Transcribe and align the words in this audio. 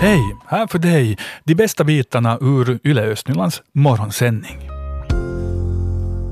Hej! 0.00 0.36
Här 0.46 0.66
för 0.66 0.78
dig 0.78 1.18
de 1.44 1.54
bästa 1.54 1.84
bitarna 1.84 2.38
ur 2.40 2.78
Yle 2.84 3.02
Östnylands 3.02 3.62
morgonsändning. 3.72 4.70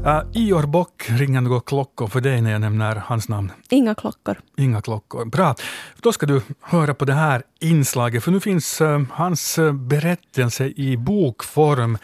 Uh, 0.07 0.23
Ior 0.33 0.67
Bock, 0.67 1.05
ringer 1.09 1.41
några 1.41 1.61
klockor 1.61 2.07
för 2.07 2.21
dig 2.21 2.41
när 2.41 2.53
jag 2.53 2.61
nämner 2.61 2.95
hans 2.95 3.29
namn? 3.29 3.53
Inga 3.69 3.95
klockor. 3.95 4.41
Inga 4.57 4.83
klockor. 4.83 5.25
Bra. 5.25 5.55
Då 6.01 6.13
ska 6.13 6.27
du 6.27 6.43
höra 6.61 6.95
på 6.95 7.05
det 7.05 7.13
här 7.13 7.43
inslaget, 7.61 8.25
för 8.25 8.31
nu 8.31 8.41
finns 8.41 8.81
uh, 8.81 9.03
hans 9.11 9.59
uh, 9.59 9.73
berättelse 9.73 10.67
i 10.77 10.97
bokform. 10.97 11.99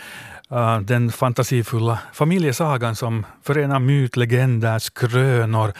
Uh, 0.52 0.80
den 0.80 1.12
fantasifulla 1.12 1.98
familjesagan 2.12 2.96
som 2.96 3.26
förenar 3.42 3.78
myt, 3.78 4.16
legender, 4.16 4.78
skrönor, 4.78 5.68
uh, 5.68 5.72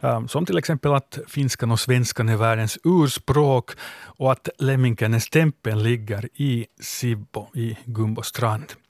ah, 0.00 0.28
som 0.28 0.46
till 0.46 0.58
exempel 0.58 0.94
att 0.94 1.18
finskan 1.28 1.70
och 1.70 1.80
svenskan 1.80 2.28
är 2.28 2.36
världens 2.36 2.78
urspråk 2.84 3.70
och 4.04 4.32
att 4.32 4.48
Lemminkänes 4.58 5.30
tempel 5.30 5.82
ligger 5.82 6.28
i 6.34 6.66
Sibbo 6.80 7.46
i 7.54 7.76
Gumbostrand. 7.84 8.83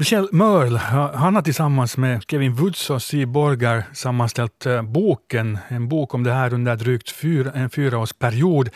Michel 0.00 0.28
Mörl 0.32 0.76
han 0.76 1.34
har 1.34 1.42
tillsammans 1.42 1.96
med 1.96 2.22
Kevin 2.28 2.54
Woods 2.54 2.90
och 2.90 3.02
Siv 3.02 3.28
Borger 3.28 3.84
sammanställt 3.92 4.66
eh, 4.66 4.82
boken, 4.82 5.58
en 5.68 5.88
bok 5.88 6.14
om 6.14 6.24
det 6.24 6.32
här 6.32 6.54
under 6.54 6.76
drygt 6.76 7.10
fyra, 7.10 7.52
en 7.54 7.70
fyraårsperiod. 7.70 8.70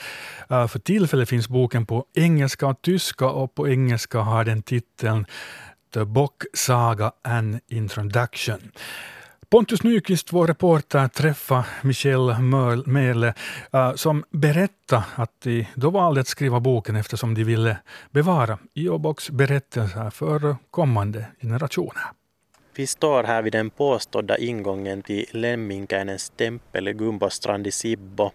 Eh, 0.51 0.67
för 0.67 0.79
tillfället 0.79 1.29
finns 1.29 1.49
boken 1.49 1.87
på 1.87 2.05
engelska 2.15 2.67
och 2.67 2.83
tyska 2.83 3.27
och 3.27 3.55
på 3.55 3.69
engelska 3.69 4.19
har 4.19 4.45
den 4.45 4.63
titeln 4.63 5.27
The 5.95 6.05
Bock 6.05 6.43
Saga 6.55 7.13
and 7.25 7.61
Introduction. 7.69 8.61
Pontus 9.53 9.83
Nyqvist, 9.83 10.33
vår 10.33 10.47
reporter, 10.47 11.09
träffade 11.09 11.65
Michel 11.83 12.39
Merle 12.87 13.35
eh, 13.73 13.95
som 13.95 14.25
berättade 14.31 15.05
att 15.15 15.41
de 15.41 15.67
då 15.75 15.91
valde 15.91 16.21
att 16.21 16.29
skriva 16.29 16.61
boken 16.61 16.97
eftersom 16.97 17.35
de 17.35 17.45
ville 17.45 17.77
bevara 18.11 18.59
Ioboks 18.75 19.31
berättelser 19.31 20.11
för 20.11 20.57
kommande 20.71 21.27
generationer. 21.41 22.03
Vi 22.77 22.87
står 22.87 23.25
här 23.25 23.43
vid 23.43 23.53
den 23.53 23.71
påstådda 23.71 24.39
ingången 24.39 25.03
till 25.03 25.27
Lemminkäinens 25.31 26.31
tempel 26.31 26.89
i 26.89 26.93
Gumbostrand 26.93 27.67
i 27.67 27.71
Sibbo. 27.71 28.31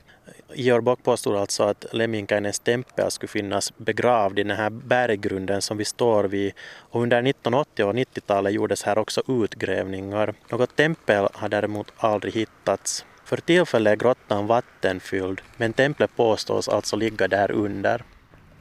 Georg 0.54 0.84
Bock 0.84 1.04
påstod 1.04 1.36
alltså 1.36 1.64
att 1.64 1.86
Lemminkäinens 1.92 2.60
tempel 2.60 3.12
skulle 3.12 3.28
finnas 3.28 3.78
begravd 3.78 4.40
i 4.40 4.44
den 4.44 4.58
här 4.58 4.70
berggrunden 4.70 5.62
som 5.62 5.78
vi 5.78 5.86
står 5.86 6.24
vid. 6.24 6.54
Och 6.78 7.02
under 7.02 7.18
1980 7.18 7.86
och 7.86 7.94
90-talet 7.94 8.54
gjordes 8.54 8.84
här 8.84 8.98
också 8.98 9.22
utgrävningar. 9.28 10.34
Något 10.52 10.76
tempel 10.76 11.28
har 11.34 11.50
däremot 11.50 11.94
aldrig 11.98 12.34
hittats. 12.34 13.06
För 13.24 13.38
tillfället 13.38 13.92
är 13.92 13.96
grottan 13.96 14.48
vattenfylld, 14.48 15.42
men 15.58 15.74
templet 15.74 16.16
påstås 16.16 16.70
alltså 16.70 16.96
ligga 16.96 17.28
där 17.28 17.52
under. 17.52 18.04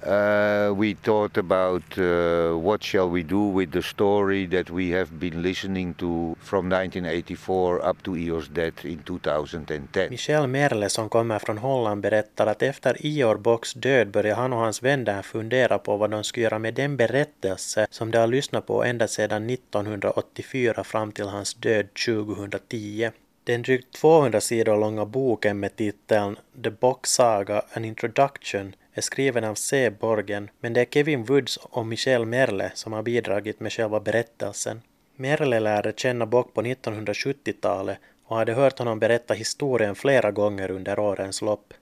Uh, 0.02 0.72
we 0.80 0.94
thought 0.94 1.38
about 1.38 1.98
uh, 1.98 2.54
what 2.58 2.82
shall 2.82 3.10
we 3.10 3.22
do 3.22 3.48
with 3.48 3.72
the 3.72 3.82
story 3.82 4.46
that 4.46 4.70
we 4.70 4.90
have 4.90 5.10
been 5.10 5.42
listening 5.42 5.94
to 5.94 6.36
from 6.40 6.68
1984 6.68 7.88
up 7.88 8.02
to 8.02 8.10
Ior's 8.16 8.48
death 8.48 8.84
in 8.84 8.98
2010. 8.98 10.10
Michel 10.10 10.46
Merle 10.46 10.88
som 10.88 11.08
kommer 11.08 11.38
från 11.38 11.58
Holland 11.58 12.02
berättar 12.02 12.46
att 12.46 12.62
efter 12.62 12.96
Ior 13.06 13.36
Bocks 13.36 13.74
död 13.74 14.10
började 14.10 14.40
han 14.40 14.52
och 14.52 14.58
hans 14.58 14.82
vänner 14.82 15.22
fundera 15.22 15.78
på 15.78 15.96
vad 15.96 16.10
de 16.10 16.24
skulle 16.24 16.44
göra 16.44 16.58
med 16.58 16.74
den 16.74 16.96
berättelse 16.96 17.86
som 17.90 18.10
de 18.10 18.18
har 18.18 18.26
lyssnat 18.26 18.66
på 18.66 18.84
ända 18.84 19.08
sedan 19.08 19.50
1984 19.50 20.84
fram 20.84 21.12
till 21.12 21.28
hans 21.28 21.54
död 21.54 21.86
2010. 22.06 23.10
Den 23.44 23.62
drygt 23.62 23.92
200 23.94 24.40
sidor 24.40 24.76
långa 24.76 25.04
boken 25.04 25.60
med 25.60 25.76
titeln 25.76 26.36
The 26.64 26.70
Bock 26.70 27.06
Saga 27.06 27.62
An 27.72 27.84
Introduction 27.84 28.74
är 28.96 29.02
skriven 29.02 29.44
av 29.44 29.54
C. 29.54 29.90
Borgen, 29.90 30.50
men 30.60 30.72
det 30.72 30.80
är 30.80 30.84
Kevin 30.84 31.24
Woods 31.24 31.56
och 31.56 31.86
Michel 31.86 32.26
Merle 32.26 32.70
som 32.74 32.92
har 32.92 33.02
bidragit 33.02 33.60
med 33.60 33.72
själva 33.72 34.00
berättelsen. 34.00 34.82
Merle 35.16 35.60
lärde 35.60 35.92
känna 35.96 36.26
Bock 36.26 36.54
på 36.54 36.62
1970-talet 36.62 37.98
och 38.24 38.36
hade 38.36 38.52
hört 38.52 38.78
honom 38.78 38.98
berätta 38.98 39.34
historien 39.34 39.94
flera 39.94 40.30
gånger 40.30 40.70
under 40.70 40.98
årens 40.98 41.42
lopp. 41.42 41.74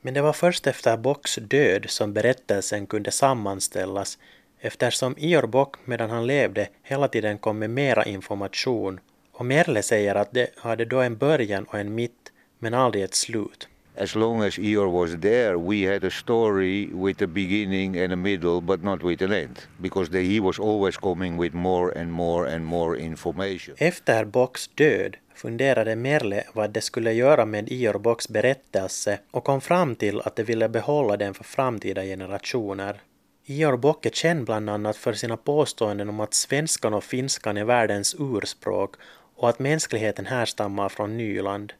Men 0.00 0.14
det 0.14 0.22
var 0.22 0.32
först 0.32 0.66
efter 0.66 0.96
Bocks 0.96 1.34
död 1.36 1.84
som 1.88 2.12
berättelsen 2.12 2.86
kunde 2.86 3.10
sammanställas 3.10 4.18
eftersom 4.60 5.14
Ior 5.18 5.46
Bock 5.46 5.76
medan 5.84 6.10
han 6.10 6.26
levde 6.26 6.68
hela 6.82 7.08
tiden 7.08 7.38
kom 7.38 7.58
med 7.58 7.70
mera 7.70 8.04
information 8.04 9.00
och 9.32 9.46
Merle 9.46 9.82
säger 9.82 10.14
att 10.14 10.32
det 10.32 10.50
hade 10.56 10.84
då 10.84 11.00
en 11.00 11.16
början 11.16 11.64
och 11.64 11.78
en 11.78 11.94
mitt 11.94 12.32
men 12.58 12.74
aldrig 12.74 13.04
ett 13.04 13.14
slut 13.14 13.68
as 13.98 14.14
long 14.14 14.42
as 14.42 14.58
Eeyore 14.58 14.90
was 14.90 15.16
there, 15.20 15.58
we 15.58 15.82
had 15.82 16.04
a 16.04 16.10
story 16.10 16.88
with 16.92 17.22
a 17.22 17.26
beginning 17.26 17.98
and 17.98 18.12
a 18.12 18.16
middle, 18.16 18.60
but 18.60 18.82
not 18.82 19.02
with 19.02 19.22
an 19.22 19.32
end, 19.32 19.58
because 19.80 20.10
the, 20.10 20.22
he 20.22 20.40
was 20.40 20.58
always 20.58 20.96
coming 20.96 21.36
with 21.40 21.54
more 21.54 21.90
and 21.98 22.12
more 22.12 22.46
and 22.54 22.64
more 22.64 22.96
information. 22.96 23.74
Efter 23.78 24.24
Bocks 24.24 24.68
död 24.74 25.16
funderade 25.34 25.96
Merle 25.96 26.44
vad 26.52 26.70
det 26.70 26.80
skulle 26.80 27.12
göra 27.12 27.44
med 27.44 27.72
Ior 27.72 27.98
Bocks 27.98 28.28
berättelse 28.28 29.18
och 29.30 29.44
kom 29.44 29.60
fram 29.60 29.96
till 29.96 30.20
att 30.20 30.36
de 30.36 30.42
ville 30.42 30.68
behålla 30.68 31.16
den 31.16 31.34
för 31.34 31.44
framtida 31.44 32.02
generationer. 32.02 33.00
Ior 33.44 33.76
Bock 33.76 34.06
är 34.06 34.10
känd 34.10 34.44
bland 34.44 34.70
annat 34.70 34.96
för 34.96 35.12
sina 35.12 35.36
påståenden 35.36 36.08
om 36.08 36.20
att 36.20 36.34
svenskan 36.34 36.94
och 36.94 37.04
finskan 37.04 37.56
är 37.56 37.64
världens 37.64 38.16
urspråk 38.18 38.94
och 39.36 39.48
att 39.48 39.58
mänskligheten 39.58 40.26
härstammar 40.26 40.88
från 40.88 41.16
Nyland. 41.16 41.72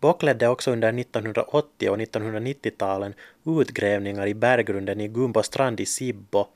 Bock 0.00 0.22
ledde 0.22 0.48
också 0.48 0.70
under 0.70 1.00
1980 1.00 1.90
och 1.90 1.98
1990-talen 1.98 3.14
utgrävningar 3.46 4.26
i 4.26 4.34
berggrunden 4.34 5.00
i 5.00 5.08
Gumbostrand 5.08 5.80
i 5.80 5.86
Sibbo 5.86 6.46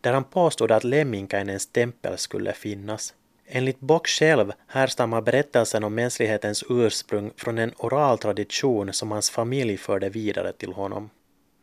där 0.00 0.12
han 0.12 0.24
påstod 0.24 0.72
att 0.72 0.84
Lemminkäinens 0.84 1.66
tempel 1.66 2.18
skulle 2.18 2.52
finnas. 2.52 3.14
Enligt 3.46 3.80
Bock 3.80 4.08
själv 4.08 4.52
härstammar 4.66 5.20
berättelsen 5.20 5.84
om 5.84 5.94
mänsklighetens 5.94 6.64
ursprung 6.68 7.30
från 7.36 7.58
en 7.58 7.72
oral 7.78 8.18
tradition 8.18 8.92
som 8.92 9.10
hans 9.10 9.30
familj 9.30 9.76
förde 9.76 10.08
vidare 10.08 10.52
till 10.52 10.72
honom. 10.72 11.10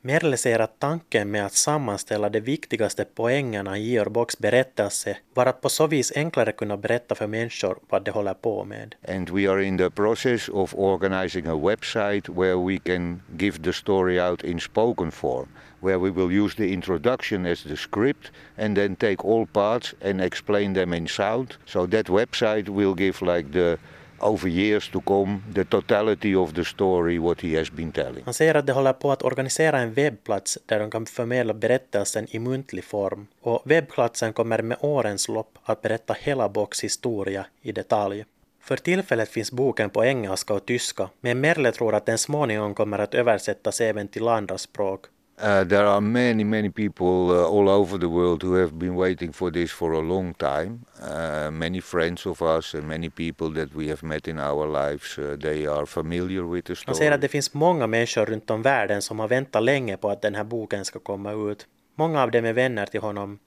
Merle 0.07 0.37
säger 0.37 0.59
att 0.59 0.79
tanken 0.79 1.31
med 1.31 1.45
att 1.45 1.53
sammanställa 1.53 2.29
de 2.29 2.39
viktigaste 2.39 3.05
poängerna 3.05 3.77
i 3.77 3.89
Georg 3.89 4.09
Bocks 4.09 4.37
berättelse 4.37 5.17
var 5.33 5.45
att 5.45 5.61
på 5.61 5.69
så 5.69 5.87
vis 5.87 6.11
enklare 6.15 6.51
kunna 6.51 6.77
berätta 6.77 7.15
för 7.15 7.27
människor 7.27 7.79
vad 7.89 8.03
de 8.03 8.11
håller 8.11 8.33
på 8.33 8.63
med. 8.63 8.95
And 9.07 9.29
we 9.29 9.51
are 9.51 9.63
in 9.63 9.77
the 9.77 9.89
process 9.89 10.49
of 10.49 10.75
organizing 10.75 11.47
a 11.47 11.55
website 11.55 12.29
where 12.29 12.55
we 12.55 12.77
can 12.77 13.21
give 13.39 13.63
the 13.63 13.73
story 13.73 14.19
out 14.19 14.43
in 14.43 14.59
spoken 14.59 15.11
form 15.11 15.47
where 15.81 15.97
we 15.97 16.11
will 16.11 16.43
use 16.43 16.55
the 16.55 16.73
introduction 16.73 17.45
as 17.45 17.63
the 17.63 17.75
script 17.75 18.31
and 18.57 18.75
then 18.75 18.95
take 18.95 19.17
all 19.23 19.45
parts 19.45 19.95
and 20.01 20.21
explain 20.21 20.73
them 20.73 20.93
in 20.93 21.07
sound. 21.07 21.47
So 21.65 21.87
that 21.87 22.05
website 22.05 22.69
will 22.69 22.95
give 22.95 23.21
like 23.21 23.51
the 23.51 23.77
over 24.19 24.49
years 24.49 24.89
to 24.89 25.01
come 25.01 25.39
the 25.55 25.63
totality 25.63 26.35
of 26.35 26.53
the 26.53 26.65
story 26.65 27.17
what 27.17 27.41
he 27.41 27.57
has 27.57 27.71
been 27.71 27.91
telling. 27.91 28.23
Han 28.25 28.33
säger 28.33 28.55
att 28.55 28.67
de 28.67 28.73
håller 28.73 28.93
på 28.93 29.11
att 29.11 29.23
organisera 29.23 29.79
en 29.79 29.93
webbplats 29.93 30.57
där 30.65 30.79
de 30.79 30.91
kan 30.91 31.05
förmedla 31.05 31.53
berättelsen 31.53 32.27
i 32.29 32.39
muntlig 32.39 32.83
form 32.83 33.27
och 33.41 33.61
webbplatsen 33.65 34.33
kommer 34.33 34.61
med 34.61 34.77
årens 34.81 35.27
lopp 35.27 35.57
att 35.63 35.81
berätta 35.81 36.13
hela 36.19 36.49
Bocks 36.49 36.83
historia 36.83 37.45
i 37.61 37.71
detalj. 37.71 38.25
För 38.61 38.77
tillfället 38.77 39.29
finns 39.29 39.51
boken 39.51 39.89
på 39.89 40.05
engelska 40.05 40.53
och 40.53 40.65
tyska, 40.65 41.09
men 41.21 41.39
Merle 41.39 41.71
tror 41.71 41.95
att 41.95 42.05
den 42.05 42.17
småningom 42.17 42.73
kommer 42.73 42.99
att 42.99 43.13
översättas 43.13 43.81
även 43.81 44.07
till 44.07 44.27
andra 44.27 44.57
språk 44.57 45.05
Uh, 45.39 45.63
there 45.63 45.85
are 45.85 46.01
many, 46.01 46.43
many 46.43 46.69
people 46.69 47.29
uh, 47.29 47.47
all 47.47 47.69
over 47.69 47.99
the 47.99 48.09
world 48.09 48.41
who 48.43 48.53
have 48.55 48.71
been 48.79 48.95
waiting 48.95 49.31
for 49.31 49.51
this 49.51 49.71
for 49.71 49.93
a 49.93 50.01
long 50.01 50.33
time. 50.33 50.83
Uh, 50.99 51.51
many 51.51 51.79
friends 51.79 52.25
of 52.25 52.41
us 52.41 52.73
and 52.73 52.87
many 52.87 53.09
people 53.09 53.49
that 53.53 53.75
we 53.75 53.87
have 53.87 54.01
met 54.01 54.27
in 54.27 54.39
our 54.39 54.67
lives, 54.67 55.17
uh, 55.19 55.37
they 55.39 55.67
are 55.67 55.85
familiar 55.85 56.43
with 56.43 56.65
the 56.65 56.75
story. 56.75 56.85
Han 56.87 56.95
säger 56.95 57.11
att 57.11 57.21
det 57.21 57.27
finns 57.27 57.53
många 57.53 57.87
människor 57.87 58.25
runt 58.25 58.49
om 58.49 58.61
världen 58.61 59.01
som 59.01 59.19
har 59.19 59.27
väntat 59.27 59.63
länge 59.63 59.97
på 59.97 60.09
att 60.09 60.21
den 60.21 60.35
här 60.35 60.43
boken 60.43 60.85
ska 60.85 60.99
komma 60.99 61.51
ut. 61.51 61.67
Många 61.95 62.23
av 62.23 62.31
dem 62.31 62.45
är 62.45 62.53
vänner 62.53 62.85
till 62.85 63.01
honom, 63.01 63.39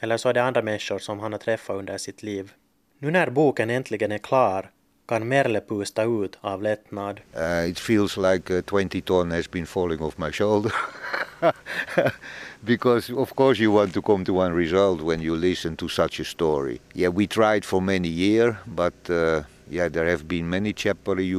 eller 0.00 0.16
så 0.16 0.28
är 0.28 0.34
det 0.34 0.42
andra 0.42 0.62
människor 0.62 0.98
som 0.98 1.20
han 1.20 1.32
har 1.32 1.38
träffat 1.38 1.76
under 1.76 1.98
sitt 1.98 2.22
liv. 2.22 2.52
Nu 2.98 3.10
när 3.10 3.30
boken 3.30 3.70
äntligen 3.70 4.12
är 4.12 4.18
klar 4.18 4.70
kan 5.08 5.28
Merle 5.28 5.60
pusta 5.60 6.02
ut 6.02 6.38
av 6.40 6.62
lättnad. 6.62 7.20
Uh, 7.36 7.70
it 7.70 7.78
feels 7.78 8.16
like 8.16 8.54
uh, 8.54 8.62
20 8.62 9.00
ton 9.00 9.30
has 9.30 9.50
been 9.50 9.66
falling 9.66 10.02
off 10.02 10.18
my 10.18 10.32
shoulder. 10.32 10.72
because 12.64 13.10
of 13.10 13.34
course 13.36 13.58
you 13.58 13.70
want 13.70 13.92
to 13.94 14.02
come 14.02 14.24
to 14.24 14.34
one 14.34 14.52
result 14.52 15.00
when 15.00 15.20
you 15.20 15.34
listen 15.36 15.76
to 15.76 15.88
such 15.88 16.20
a 16.20 16.24
story. 16.24 16.80
Yeah, 16.94 17.08
we 17.08 17.26
tried 17.26 17.64
for 17.64 17.82
many 17.82 18.08
years, 18.08 18.54
but 18.66 18.94
uh, 19.10 19.42
yeah, 19.68 19.88
there 19.88 20.06
have 20.06 20.28
been 20.28 20.48
many 20.48 20.72
Chappari 20.72 21.32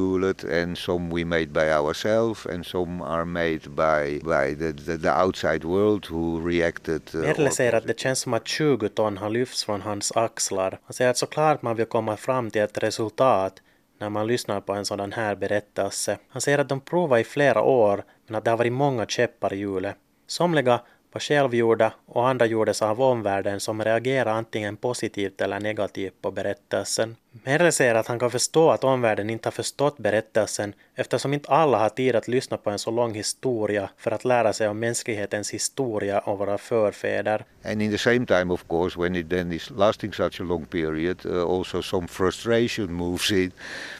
and 0.44 0.76
some 0.76 1.10
we 1.10 1.24
made 1.24 1.52
by 1.52 1.70
ourselves 1.70 2.46
and 2.46 2.64
some 2.64 3.02
are 3.02 3.24
made 3.24 3.74
by, 3.74 4.20
by 4.22 4.54
the, 4.54 4.72
the, 4.72 4.96
the 4.96 5.10
outside 5.10 5.64
world 5.64 6.06
who 6.06 6.40
reacted. 6.40 7.02
Uh, 7.14 7.20
Merle 7.20 7.50
säger 7.50 7.72
att 7.72 7.86
det 7.86 8.00
känns 8.00 8.18
som 8.18 8.34
att 8.34 8.48
20 8.48 8.88
ton 8.88 9.16
har 9.16 9.30
lyfts 9.30 9.64
från 9.64 9.82
hans 9.82 10.12
axlar. 10.12 10.78
Han 10.84 10.94
säger 10.94 11.10
att 11.10 11.16
såklart 11.16 11.62
man 11.62 11.76
vill 11.76 11.86
komma 11.86 12.16
fram 12.16 12.50
till 12.50 12.62
ett 12.62 12.78
resultat 12.78 13.62
när 13.98 14.10
man 14.10 14.26
lyssnar 14.26 14.60
på 14.60 14.72
en 14.72 14.84
sådan 14.84 15.12
här 15.12 15.34
berättelse. 15.34 16.18
Han 16.28 16.40
säger 16.40 16.58
att 16.58 16.68
de 16.68 16.80
provade 16.80 17.20
i 17.20 17.24
flera 17.24 17.62
år 17.62 18.04
men 18.26 18.34
att 18.36 18.44
det 18.44 18.50
har 18.50 18.58
varit 18.58 18.72
många 18.72 19.06
käppar 19.06 19.52
i 19.52 19.56
hjulet. 19.56 19.96
Somliga 20.26 20.80
var 21.12 21.20
självgjorda 21.20 21.92
och 22.06 22.28
andra 22.28 22.46
gjordes 22.46 22.82
av 22.82 23.00
omvärlden 23.02 23.60
som 23.60 23.84
reagerade 23.84 24.30
antingen 24.30 24.76
positivt 24.76 25.40
eller 25.40 25.60
negativt 25.60 26.22
på 26.22 26.30
berättelsen. 26.30 27.16
Merre 27.44 27.72
säger 27.72 27.94
att 27.94 28.06
han 28.06 28.18
kan 28.18 28.30
förstå 28.30 28.70
att 28.70 28.84
omvärlden 28.84 29.30
inte 29.30 29.46
har 29.46 29.52
förstått 29.52 29.98
berättelsen 29.98 30.74
eftersom 30.94 31.34
inte 31.34 31.48
alla 31.48 31.78
har 31.78 31.88
tid 31.88 32.16
att 32.16 32.28
lyssna 32.28 32.56
på 32.56 32.70
en 32.70 32.78
så 32.78 32.90
lång 32.90 33.14
historia 33.14 33.90
för 33.96 34.10
att 34.10 34.24
lära 34.24 34.52
sig 34.52 34.68
om 34.68 34.78
mänsklighetens 34.78 35.50
historia 35.50 36.18
och 36.18 36.38
våra 36.38 36.58
förfäder. 36.58 37.44
And 37.64 37.82
in 37.82 37.90
the 37.90 37.98
same 37.98 38.26
time 38.26 38.52
of 38.52 38.64
course 38.68 39.00
when 39.00 39.16
it 39.16 39.30
then 39.30 39.52
is 39.52 39.70
lasting 39.70 40.12
such 40.12 40.40
a 40.40 40.44
long 40.44 40.64
period 40.64 41.26
uh, 41.26 41.58
also 41.58 41.82
some 41.82 42.08
frustration 42.08 42.92
moves 42.92 43.32
in 43.32 43.52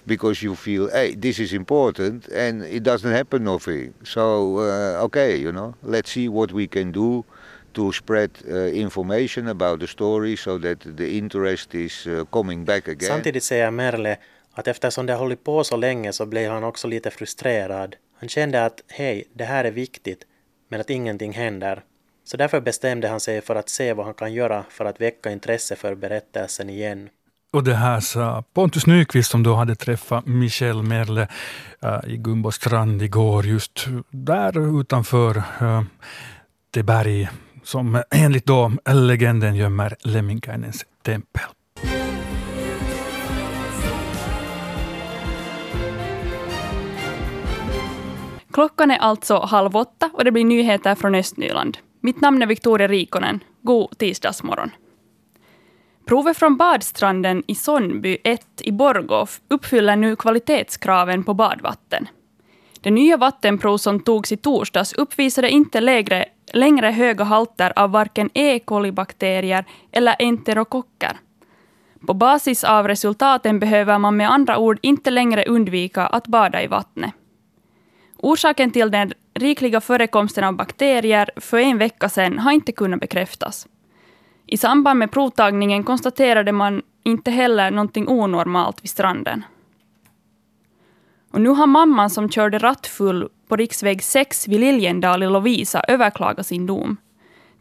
because 0.05 0.47
you 0.47 0.57
feel 0.57 0.89
hey 0.93 1.21
this 1.21 1.39
is 1.39 1.53
important 1.53 2.29
and 2.29 2.65
it 2.65 2.85
doesn't 2.85 3.13
happen 3.13 3.45
nothing. 3.45 3.95
So 4.05 4.59
uh, 4.59 5.05
okay 5.05 5.37
you 5.37 5.53
know 5.53 5.75
let's 5.83 6.11
see 6.11 6.29
what 6.29 6.53
we 6.53 6.67
can 6.67 6.93
do 6.93 7.25
to 7.73 7.93
spread 7.93 8.31
uh, 8.51 8.79
information 8.79 9.49
about 9.49 9.81
the 9.81 9.87
story 9.87 10.37
so 10.37 10.59
that 10.59 10.97
the 10.97 11.19
interest 11.19 11.75
is 11.75 12.07
uh, 12.07 12.25
coming 12.25 12.65
back 12.65 12.89
again. 12.89 13.09
Samtidigt 13.09 13.45
säger 13.45 13.71
Merle 13.71 14.17
att 14.53 14.69
eftersom 14.69 15.07
det 15.07 15.13
har 15.13 15.21
hållit 15.21 15.45
på 15.45 15.65
så 15.65 15.77
länge 15.77 16.13
så 16.13 16.27
blev 16.27 16.53
han 16.53 16.65
också 16.65 16.89
lite 16.89 17.11
frustrerad. 17.11 17.97
Han 18.21 18.29
kände 18.29 18.65
att 18.65 18.81
hej, 18.89 19.25
det 19.33 19.45
här 19.45 19.65
är 19.65 19.71
viktigt, 19.71 20.23
men 20.69 20.81
att 20.81 20.91
ingenting 20.91 21.33
händer. 21.33 21.83
Så 22.25 22.37
därför 22.37 22.61
bestämde 22.61 23.09
han 23.09 23.21
sig 23.21 23.41
för 23.41 23.55
att 23.57 23.69
se 23.69 23.93
vad 23.93 24.07
han 24.07 24.15
kan 24.15 24.33
göra 24.33 24.65
för 24.71 24.85
att 24.85 25.01
väcka 25.01 25.31
intresse 25.31 25.77
för 25.77 25.95
berättelsen 25.95 26.71
igen. 26.71 27.09
Och 27.53 27.65
det 27.65 27.75
här 27.75 28.01
sa 28.01 28.45
Pontus 28.55 28.87
Nyqvist 28.87 29.31
som 29.31 29.43
då 29.43 29.55
hade 29.55 29.75
träffat 29.75 30.27
Michel 30.27 30.83
Merle 30.83 31.29
uh, 31.85 32.13
i 32.13 32.17
Gumbostrand 32.17 33.03
igår, 33.03 33.47
just 33.47 33.87
där 34.11 34.81
utanför 34.81 35.37
uh, 35.37 35.83
det 36.71 36.83
berg 36.83 37.29
som 37.69 37.95
eh, 37.95 38.03
enligt 38.11 38.47
då 38.47 38.73
legenden 38.95 39.57
gömmer 39.57 39.97
Lemminkainens 40.01 40.87
tempel. 41.03 41.43
Klockan 48.53 48.91
är 48.91 48.99
alltså 48.99 49.39
halv 49.39 49.77
åtta 49.77 50.11
och 50.15 50.25
det 50.25 50.33
blir 50.33 50.45
nyheter 50.45 50.95
från 50.95 51.15
Östnyland. 51.15 51.79
Mitt 52.01 52.21
namn 52.21 52.43
är 52.43 52.47
Victoria 52.47 52.89
Rikonen. 52.89 53.41
God 53.63 53.99
tisdagsmorgon. 53.99 54.71
Provet 56.07 56.37
från 56.37 56.57
badstranden 56.57 57.43
i 57.47 57.55
Sonnby 57.55 58.19
1 58.25 58.41
i 58.59 58.73
Borgåf 58.73 59.41
uppfyller 59.49 59.97
nu 59.97 60.17
kvalitetskraven 60.17 61.25
på 61.25 61.35
badvatten. 61.35 62.09
Det 62.81 62.91
nya 62.91 63.17
vattenprov 63.17 63.79
som 63.79 64.01
togs 64.01 64.33
i 64.33 64.37
torsdags 64.37 64.93
uppvisade 64.93 65.51
inte 65.51 65.81
lägre 65.81 66.25
längre 66.53 66.87
höga 66.87 67.25
halter 67.25 67.73
av 67.77 67.91
varken 67.91 68.31
E. 68.35 68.59
coli-bakterier 68.59 69.65
eller 69.93 70.17
enterokocker. 70.19 71.19
På 72.07 72.15
basis 72.15 72.65
av 72.65 72.89
resultaten 72.89 73.59
behöver 73.59 73.99
man 73.99 74.17
med 74.17 74.31
andra 74.31 74.59
ord 74.59 74.79
inte 74.83 75.11
längre 75.11 75.45
undvika 75.45 76.07
att 76.07 76.27
bada 76.27 76.63
i 76.63 76.67
vattnet. 76.67 77.15
Orsaken 78.17 78.71
till 78.71 78.91
den 78.91 79.13
rikliga 79.35 79.81
förekomsten 79.81 80.45
av 80.45 80.53
bakterier 80.53 81.31
för 81.37 81.59
en 81.59 81.79
vecka 81.79 82.09
sedan 82.09 82.39
har 82.39 82.53
inte 82.53 82.73
kunnat 82.73 83.01
bekräftas. 83.01 83.67
I 84.47 84.57
samband 84.57 84.99
med 84.99 85.11
provtagningen 85.11 85.85
konstaterade 85.85 86.53
man 86.53 86.83
inte 87.05 87.31
heller 87.31 87.71
någonting 87.71 88.09
onormalt 88.09 88.83
vid 88.83 88.91
stranden. 88.91 89.45
Och 91.33 91.41
nu 91.41 91.49
har 91.49 91.67
mamman 91.67 92.11
som 92.11 92.31
körde 92.31 92.59
rattfull 92.59 93.29
på 93.49 93.57
riksväg 93.57 94.03
6 94.03 94.49
vid 94.49 94.61
Liljendal 94.61 95.23
i 95.23 95.27
Lovisa 95.27 95.83
överklaga 95.89 96.43
sin 96.43 96.67
dom. 96.67 96.97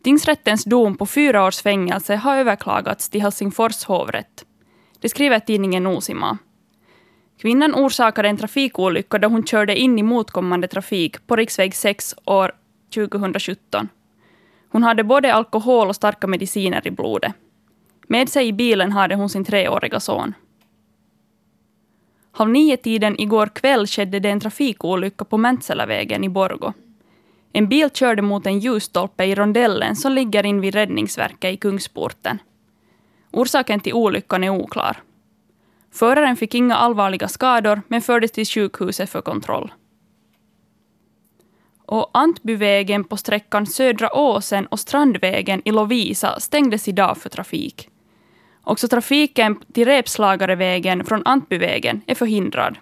Tingsrättens 0.03 0.63
dom 0.63 0.97
på 0.97 1.05
fyra 1.05 1.45
års 1.45 1.61
fängelse 1.61 2.15
har 2.15 2.37
överklagats 2.37 3.09
till 3.09 3.21
Helsingfors 3.21 3.83
hovrätt. 3.83 4.45
Det 4.99 5.09
skriver 5.09 5.39
tidningen 5.39 5.87
Osima. 5.87 6.37
Kvinnan 7.41 7.75
orsakade 7.75 8.29
en 8.29 8.37
trafikolycka 8.37 9.17
då 9.17 9.27
hon 9.27 9.43
körde 9.43 9.75
in 9.75 9.99
i 9.99 10.03
motkommande 10.03 10.67
trafik 10.67 11.27
på 11.27 11.35
riksväg 11.35 11.75
6 11.75 12.15
år 12.25 12.51
2017. 12.93 13.89
Hon 14.69 14.83
hade 14.83 15.03
både 15.03 15.33
alkohol 15.33 15.87
och 15.87 15.95
starka 15.95 16.27
mediciner 16.27 16.87
i 16.87 16.91
blodet. 16.91 17.33
Med 18.07 18.29
sig 18.29 18.47
i 18.47 18.53
bilen 18.53 18.91
hade 18.91 19.15
hon 19.15 19.29
sin 19.29 19.45
treåriga 19.45 19.99
son. 19.99 20.33
Halv 22.37 22.49
nio-tiden 22.49 23.21
igår 23.21 23.47
kväll 23.47 23.87
skedde 23.87 24.19
det 24.19 24.29
en 24.29 24.39
trafikolycka 24.39 25.25
på 25.25 25.37
Mäntsälävägen 25.37 26.23
i 26.23 26.29
Borgo. 26.29 26.73
En 27.53 27.67
bil 27.67 27.89
körde 27.89 28.21
mot 28.21 28.45
en 28.45 28.59
ljusstolpe 28.59 29.25
i 29.25 29.35
rondellen 29.35 29.95
som 29.95 30.11
ligger 30.11 30.45
invid 30.45 30.75
Räddningsverket 30.75 31.53
i 31.53 31.57
Kungsporten. 31.57 32.39
Orsaken 33.31 33.79
till 33.79 33.93
olyckan 33.93 34.43
är 34.43 34.49
oklar. 34.49 35.01
Föraren 35.91 36.35
fick 36.35 36.55
inga 36.55 36.75
allvarliga 36.75 37.27
skador 37.27 37.81
men 37.87 38.01
fördes 38.01 38.31
till 38.31 38.45
sjukhuset 38.45 39.09
för 39.09 39.21
kontroll. 39.21 39.71
Och 41.85 42.09
Antbyvägen 42.13 43.03
på 43.03 43.17
sträckan 43.17 43.65
Södra 43.65 44.15
Åsen 44.15 44.65
och 44.65 44.79
Strandvägen 44.79 45.61
i 45.65 45.71
Lovisa 45.71 46.39
stängdes 46.39 46.87
idag 46.87 47.17
för 47.17 47.29
trafik. 47.29 47.89
Också 48.67 48.87
trafiken 48.87 49.59
till 49.73 49.85
Repslagarevägen 49.85 51.05
från 51.05 51.21
Antbyvägen 51.25 52.01
är 52.07 52.15
förhindrad. 52.15 52.77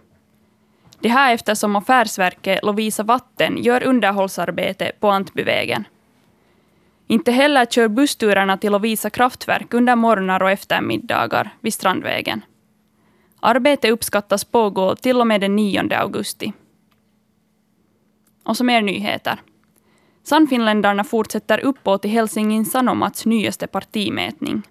Det 0.99 1.09
här 1.09 1.33
eftersom 1.33 1.75
Affärsverket 1.75 2.63
Lovisa 2.63 3.03
Vatten 3.03 3.63
gör 3.63 3.83
underhållsarbete 3.83 4.91
på 4.99 5.09
Antbyvägen. 5.09 5.87
Inte 7.07 7.31
heller 7.31 7.65
kör 7.65 7.87
bussturerna 7.87 8.57
till 8.57 8.71
Lovisa 8.71 9.09
kraftverk 9.09 9.73
under 9.73 9.95
morgnar 9.95 10.43
och 10.43 10.51
eftermiddagar 10.51 11.49
vid 11.61 11.73
Strandvägen. 11.73 12.45
Arbetet 13.39 13.91
uppskattas 13.91 14.43
pågå 14.43 14.95
till 14.95 15.21
och 15.21 15.27
med 15.27 15.41
den 15.41 15.55
9 15.55 15.89
augusti. 15.91 16.53
Och 18.43 18.57
så 18.57 18.63
mer 18.63 18.81
nyheter. 18.81 19.41
Sannfinländarna 20.23 21.03
fortsätter 21.03 21.59
uppåt 21.59 22.05
i 22.05 22.07
Helsingin 22.07 22.65
Sanomats 22.65 23.25
nyaste 23.25 23.67
partimätning. 23.67 24.63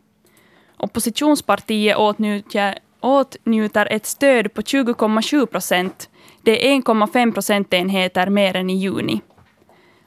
Oppositionspartiet 0.76 1.96
åtnjuter, 1.96 2.78
åtnjuter 3.00 3.88
ett 3.90 4.06
stöd 4.06 4.54
på 4.54 4.60
20,7 4.60 5.46
procent. 5.46 6.10
Det 6.42 6.68
är 6.68 6.76
1,5 6.76 7.32
procentenheter 7.32 8.30
mer 8.30 8.56
än 8.56 8.70
i 8.70 8.76
juni. 8.76 9.20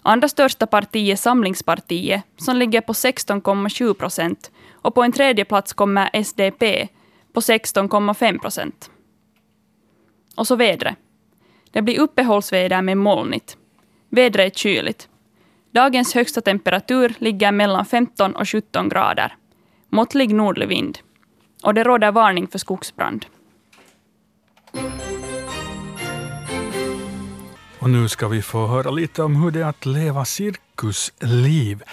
Andra 0.01 0.27
största 0.27 0.67
parti 0.67 1.09
är 1.09 1.15
Samlingspartiet, 1.15 2.23
som 2.37 2.55
ligger 2.55 2.81
på 2.81 2.93
16,7 2.93 3.93
procent. 3.93 4.51
Och 4.71 4.95
på 4.95 5.03
en 5.03 5.11
tredje 5.11 5.45
plats 5.45 5.73
kommer 5.73 6.09
SDP 6.13 6.87
på 7.33 7.39
16,5 7.39 8.39
procent. 8.39 8.91
Och 10.35 10.47
så 10.47 10.55
vädret. 10.55 10.95
Det 11.71 11.81
blir 11.81 11.99
uppehållsväder 11.99 12.81
med 12.81 12.97
molnigt. 12.97 13.57
Vädret 14.09 14.53
är 14.53 14.57
kyligt. 14.57 15.09
Dagens 15.71 16.15
högsta 16.15 16.41
temperatur 16.41 17.13
ligger 17.17 17.51
mellan 17.51 17.85
15 17.85 18.35
och 18.35 18.49
17 18.49 18.89
grader 18.89 19.35
måttlig 19.97 20.33
nordlig 20.33 20.67
vind 20.67 20.99
och 21.63 21.73
det 21.73 21.83
råder 21.83 22.11
varning 22.11 22.47
för 22.47 22.59
skogsbrand. 22.59 23.25
Och 27.79 27.89
nu 27.89 28.07
ska 28.09 28.27
vi 28.27 28.41
få 28.41 28.67
höra 28.67 28.91
lite 28.91 29.23
om 29.23 29.35
hur 29.35 29.51
det 29.51 29.61
är 29.61 29.65
att 29.65 29.85
leva 29.85 30.25
cirkusliv. 30.25 31.83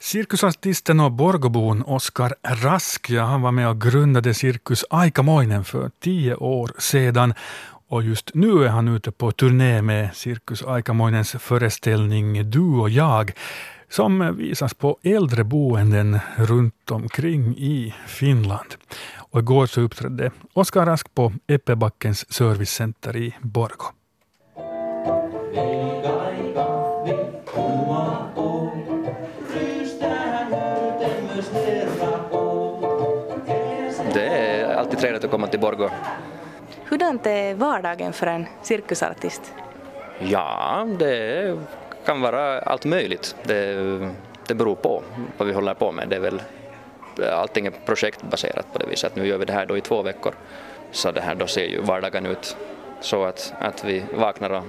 Cirkusartisten 0.00 1.00
och 1.00 1.12
Borgobon 1.12 1.82
Oskar 1.82 2.34
Rask, 2.42 3.10
ja, 3.10 3.24
han 3.24 3.42
var 3.42 3.52
med 3.52 3.68
och 3.68 3.80
grundade 3.80 4.34
Cirkus 4.34 4.84
Aikamoinen 4.90 5.64
för 5.64 5.90
tio 6.00 6.34
år 6.34 6.70
sedan. 6.78 7.34
Och 7.88 8.02
just 8.02 8.30
nu 8.34 8.64
är 8.64 8.68
han 8.68 8.88
ute 8.88 9.12
på 9.12 9.32
turné 9.32 9.82
med 9.82 10.16
Cirkus 10.16 10.62
Aikamoinens 10.62 11.32
föreställning 11.32 12.50
Du 12.50 12.60
och 12.60 12.90
jag 12.90 13.32
som 13.88 14.36
visas 14.36 14.74
på 14.74 14.98
äldreboenden 15.02 16.18
runt 16.36 16.90
omkring 16.90 17.56
i 17.58 17.94
Finland. 18.06 18.74
Och 19.16 19.40
igår 19.40 19.66
så 19.66 19.80
uppträdde 19.80 20.30
Oskar 20.52 20.86
Rask 20.86 21.14
på 21.14 21.32
Eppebackens 21.46 22.32
servicecenter 22.32 23.16
i 23.16 23.34
Borgå. 23.40 23.84
Det 34.14 34.26
är 34.26 34.74
alltid 34.74 34.98
trevligt 34.98 35.24
att 35.24 35.30
komma 35.30 35.46
till 35.46 35.60
Borgå. 35.60 35.90
Hurdant 36.88 37.26
är 37.26 37.54
vardagen 37.54 38.12
för 38.12 38.26
en 38.26 38.46
cirkusartist? 38.62 39.54
Ja, 40.18 40.86
det 40.98 41.56
kan 42.06 42.20
vara 42.20 42.58
allt 42.58 42.84
möjligt. 42.84 43.36
Det, 43.42 43.74
det 44.46 44.54
beror 44.54 44.74
på 44.74 45.02
vad 45.36 45.48
vi 45.48 45.54
håller 45.54 45.74
på 45.74 45.92
med. 45.92 46.08
Det 46.08 46.16
är 46.16 46.20
väl, 46.20 46.42
eh, 47.22 47.38
allting 47.38 47.66
är 47.66 47.72
projektbaserat 47.86 48.72
på 48.72 48.78
det 48.78 48.86
viset. 48.86 49.16
Nu 49.16 49.26
gör 49.26 49.38
vi 49.38 49.44
det 49.44 49.52
här 49.52 49.66
då 49.66 49.76
i 49.76 49.80
två 49.80 50.02
veckor. 50.02 50.34
Så 50.90 51.12
det 51.12 51.20
här 51.20 51.34
då 51.34 51.46
ser 51.46 51.66
ju 51.66 51.80
vardagen 51.80 52.26
ut 52.26 52.56
så 53.00 53.24
att, 53.24 53.54
att 53.58 53.84
vi 53.84 54.02
vaknar 54.14 54.50
och, 54.50 54.64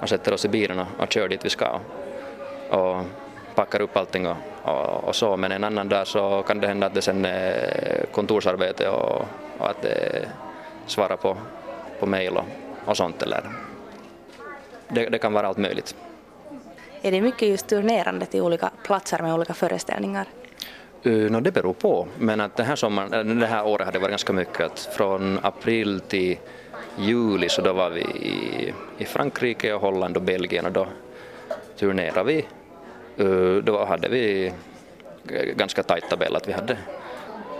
och 0.00 0.08
sätter 0.08 0.32
oss 0.32 0.44
i 0.44 0.48
bilen 0.48 0.78
och, 0.78 0.86
och 0.98 1.12
kör 1.12 1.28
dit 1.28 1.44
vi 1.44 1.50
ska. 1.50 1.80
och 2.70 3.02
packar 3.54 3.80
upp 3.80 3.96
allting 3.96 4.26
och, 4.26 4.36
och, 4.62 5.04
och, 5.04 5.14
så 5.16 5.36
men 5.36 5.52
en 5.52 5.64
annan 5.64 5.88
dag 5.88 6.06
så 6.06 6.42
kan 6.42 6.60
det 6.60 6.66
hända 6.66 6.86
att 6.86 6.94
det 6.94 7.02
sen 7.02 7.24
är 7.24 8.06
kontorsarbete 8.12 8.88
och, 8.88 9.26
och 9.58 9.70
att 9.70 9.82
det 9.82 10.28
svarar 10.86 11.16
på, 11.16 11.36
på 12.00 12.06
mejl 12.06 12.36
och, 12.36 12.44
och 12.84 12.96
sånt 12.96 13.22
eller 13.22 13.40
det, 14.88 15.08
det 15.08 15.18
kan 15.18 15.32
vara 15.32 15.46
allt 15.46 15.58
möjligt. 15.58 15.94
Är 17.06 17.10
det 17.10 17.20
mycket 17.20 17.48
just 17.48 17.66
turnerande 17.66 18.26
till 18.26 18.40
olika 18.40 18.70
platser 18.84 19.22
med 19.22 19.34
olika 19.34 19.54
föreställningar? 19.54 20.26
Uh, 21.06 21.30
no, 21.30 21.40
det 21.40 21.52
beror 21.52 21.72
på, 21.72 22.08
men 22.18 22.40
att 22.40 22.56
den 22.56 22.66
här 22.66 22.76
sommaren, 22.76 23.30
eh, 23.30 23.36
det 23.36 23.46
här 23.46 23.66
året 23.66 23.86
har 23.86 23.92
det 23.92 23.98
varit 23.98 24.10
ganska 24.10 24.32
mycket. 24.32 24.60
Att 24.60 24.78
från 24.96 25.38
april 25.42 26.00
till 26.00 26.38
juli 26.98 27.48
så 27.48 27.62
då 27.62 27.72
var 27.72 27.90
vi 27.90 28.00
i, 28.00 28.72
i 28.98 29.04
Frankrike, 29.04 29.74
och 29.74 29.80
Holland 29.80 30.16
och 30.16 30.22
Belgien 30.22 30.66
och 30.66 30.72
då 30.72 30.86
turnerade 31.76 32.24
vi. 32.24 32.46
Uh, 33.24 33.62
då 33.62 33.84
hade 33.84 34.08
vi 34.08 34.52
ganska 35.56 35.82
tajt 35.82 36.10
tabell, 36.10 36.36
att 36.36 36.48
vi 36.48 36.52
hade, 36.52 36.76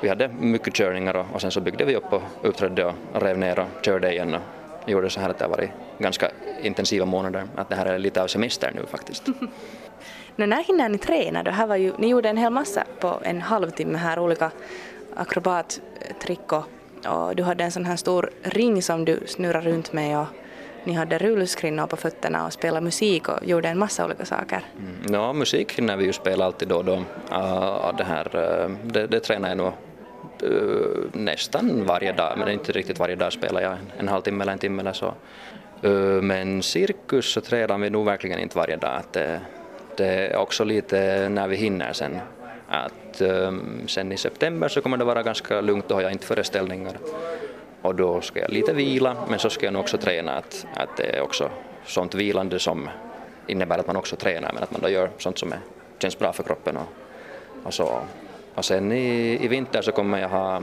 vi 0.02 0.08
hade 0.08 0.28
mycket 0.28 0.74
körningar 0.74 1.16
och, 1.16 1.26
och 1.32 1.40
sen 1.40 1.50
så 1.50 1.60
byggde 1.60 1.84
vi 1.84 1.96
upp 1.96 2.12
och 2.12 2.22
uppträdde 2.42 2.84
och 2.84 3.22
rev 3.22 3.38
ner 3.38 3.58
och 3.58 3.84
körde 3.84 4.12
igen 4.12 4.34
och 4.34 4.40
gjorde 4.86 5.10
så 5.10 5.20
här 5.20 5.30
att 5.30 5.38
det 5.38 5.44
har 5.44 5.50
varit 5.50 5.70
ganska 5.98 6.30
intensiva 6.62 7.04
månader, 7.04 7.48
att 7.56 7.68
det 7.68 7.76
här 7.76 7.86
är 7.86 7.98
lite 7.98 8.22
av 8.22 8.26
semester 8.26 8.72
nu 8.74 8.86
faktiskt. 8.86 9.26
Men 10.36 10.50
när 10.50 10.64
hinner 10.64 10.88
ni 10.88 10.98
träna 10.98 11.42
då? 11.42 11.50
Här 11.50 11.66
var 11.66 11.76
ju, 11.76 11.92
ni 11.98 12.08
gjorde 12.08 12.28
en 12.28 12.36
hel 12.36 12.52
massa 12.52 12.84
på 13.00 13.20
en 13.22 13.40
halvtimme 13.42 13.98
här, 13.98 14.18
olika 14.18 14.50
akrobattrick 15.16 16.52
och, 16.52 16.64
och 17.06 17.36
du 17.36 17.42
hade 17.42 17.64
en 17.64 17.72
sån 17.72 17.84
här 17.84 17.96
stor 17.96 18.30
ring 18.42 18.82
som 18.82 19.04
du 19.04 19.20
snurrade 19.26 19.70
runt 19.70 19.92
med 19.92 20.18
och 20.18 20.26
ni 20.84 20.92
hade 20.92 21.18
rullskrinnor 21.18 21.86
på 21.86 21.96
fötterna 21.96 22.46
och 22.46 22.52
spelade 22.52 22.84
musik 22.84 23.28
och 23.28 23.44
gjorde 23.44 23.68
en 23.68 23.78
massa 23.78 24.04
olika 24.04 24.24
saker. 24.24 24.64
Mm. 24.78 25.14
Ja, 25.14 25.32
musik 25.32 25.72
hinner 25.72 25.96
vi 25.96 26.04
ju 26.04 26.12
spela 26.12 26.44
alltid 26.44 26.68
då 26.68 26.76
och 26.76 26.84
då. 26.84 26.94
Uh, 26.94 27.96
det, 27.98 28.04
här, 28.04 28.36
uh, 28.36 28.76
det, 28.84 29.06
det 29.06 29.20
tränar 29.20 29.48
jag 29.48 29.58
nog 29.58 29.72
Eh, 30.42 30.50
nästan 31.12 31.84
varje 31.86 32.12
dag, 32.12 32.38
men 32.38 32.48
inte 32.48 32.72
riktigt 32.72 32.98
varje 32.98 33.16
dag 33.16 33.32
spelar 33.32 33.60
jag 33.60 33.72
en, 33.72 33.92
en 33.98 34.08
halvtimme 34.08 34.42
eller 34.42 34.52
en 34.52 34.58
timme 34.58 34.82
eller 34.82 34.92
så. 34.92 35.14
Eh, 35.82 36.22
men 36.22 36.62
cirkus 36.62 37.32
så 37.32 37.40
tränar 37.40 37.78
vi 37.78 37.90
nog 37.90 38.06
verkligen 38.06 38.38
inte 38.38 38.58
varje 38.58 38.76
dag. 38.76 39.02
Det, 39.12 39.40
det 39.96 40.06
är 40.06 40.36
också 40.36 40.64
lite 40.64 41.28
när 41.28 41.48
vi 41.48 41.56
hinner 41.56 41.92
sen. 41.92 42.18
Att 42.68 43.20
ehm, 43.20 43.88
sen 43.88 44.12
i 44.12 44.16
september 44.16 44.68
så 44.68 44.80
kommer 44.80 44.96
det 44.96 45.04
vara 45.04 45.22
ganska 45.22 45.60
lugnt, 45.60 45.88
då 45.88 45.94
har 45.94 46.02
jag 46.02 46.12
inte 46.12 46.26
föreställningar. 46.26 46.98
Och 47.82 47.94
då 47.94 48.20
ska 48.20 48.40
jag 48.40 48.50
lite 48.50 48.72
vila, 48.72 49.16
men 49.28 49.38
så 49.38 49.50
ska 49.50 49.66
jag 49.66 49.72
nog 49.72 49.82
också 49.82 49.98
träna 49.98 50.32
att, 50.32 50.66
att 50.74 50.96
det 50.96 51.16
är 51.16 51.20
också 51.20 51.50
sånt 51.84 52.14
vilande 52.14 52.58
som 52.58 52.88
innebär 53.46 53.78
att 53.78 53.86
man 53.86 53.96
också 53.96 54.16
tränar, 54.16 54.52
men 54.52 54.62
att 54.62 54.70
man 54.70 54.80
då 54.80 54.88
gör 54.88 55.10
sånt 55.18 55.38
som 55.38 55.52
är, 55.52 55.60
känns 55.98 56.18
bra 56.18 56.32
för 56.32 56.42
kroppen 56.42 56.76
och, 56.76 56.86
och 57.62 57.74
så. 57.74 58.00
Och 58.56 58.64
sen 58.64 58.92
i, 58.92 59.38
i 59.44 59.48
vinter 59.48 59.82
så 59.82 59.92
kommer 59.92 60.18
jag 60.18 60.28
ha 60.28 60.62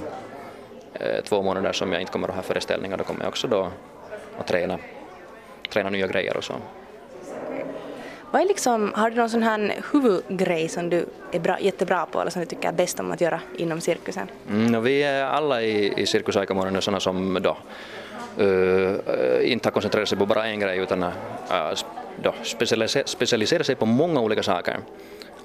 eh, 0.94 1.24
två 1.24 1.42
månader 1.42 1.74
som 1.74 1.92
jag 1.92 2.02
inte 2.02 2.12
kommer 2.12 2.28
att 2.28 2.36
ha 2.36 2.42
föreställningar, 2.42 2.98
då 2.98 3.04
kommer 3.04 3.22
jag 3.22 3.30
också 3.30 3.48
då 3.48 3.72
att 4.40 4.48
träna 4.48 4.80
träna 5.74 5.90
nya 5.90 6.08
grejer 6.08 6.38
och 6.38 6.44
så. 6.44 6.54
Vad 8.32 8.42
är 8.42 8.46
liksom, 8.46 8.94
har 8.96 9.10
du 9.10 9.16
någon 9.16 9.30
sån 9.30 9.44
här 9.44 9.76
huvudgrej 9.92 10.70
som 10.70 10.90
du 10.90 11.06
är 11.32 11.40
bra, 11.40 11.60
jättebra 11.60 12.06
på 12.06 12.22
eller 12.22 12.32
som 12.32 12.40
du 12.40 12.46
tycker 12.46 12.68
är 12.68 12.74
bäst 12.74 13.00
om 13.00 13.12
att 13.12 13.22
göra 13.22 13.42
inom 13.58 13.82
cirkusen? 13.82 14.28
Mm, 14.50 14.84
vi 14.84 15.04
är 15.04 15.24
alla 15.24 15.62
i, 15.62 16.02
i 16.02 16.06
Cirkus 16.06 16.36
Aikamoinen 16.36 16.82
sådana 16.82 17.00
som 17.00 17.40
då 17.42 17.58
uh, 18.44 19.52
inte 19.52 19.68
har 19.68 19.72
koncentrerat 19.72 20.10
sig 20.10 20.18
på 20.18 20.26
bara 20.26 20.46
en 20.46 20.60
grej 20.60 20.78
utan 20.80 21.04
uh, 21.04 21.10
då 22.24 22.34
specialiserar 23.06 23.64
sig 23.64 23.76
på 23.76 23.86
många 23.86 24.20
olika 24.20 24.44
saker. 24.44 24.80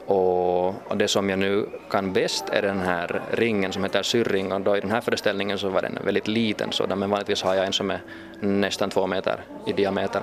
Och, 0.09 0.97
det 0.97 1.09
som 1.09 1.31
jag 1.31 1.39
nu 1.39 1.67
kan 1.91 2.13
bäst 2.13 2.45
är 2.49 2.63
den 2.63 2.81
här 2.81 3.23
ringen 3.31 3.73
som 3.73 3.83
heter 3.83 4.03
syrring 4.03 4.53
och 4.53 4.61
då 4.61 4.77
i 4.77 4.81
den 4.81 4.91
här 4.91 5.01
föreställningen 5.01 5.59
så 5.59 5.69
var 5.69 5.83
den 5.83 5.99
väldigt 6.05 6.29
liten 6.29 6.73
sådan 6.73 6.99
men 6.99 7.11
vanligtvis 7.11 7.43
har 7.43 7.55
jag 7.55 7.67
en 7.67 7.73
som 7.73 7.91
är 7.91 8.01
nästan 8.41 8.91
två 8.91 9.07
meter 9.07 9.41
i 9.67 9.73
diameter. 9.73 10.23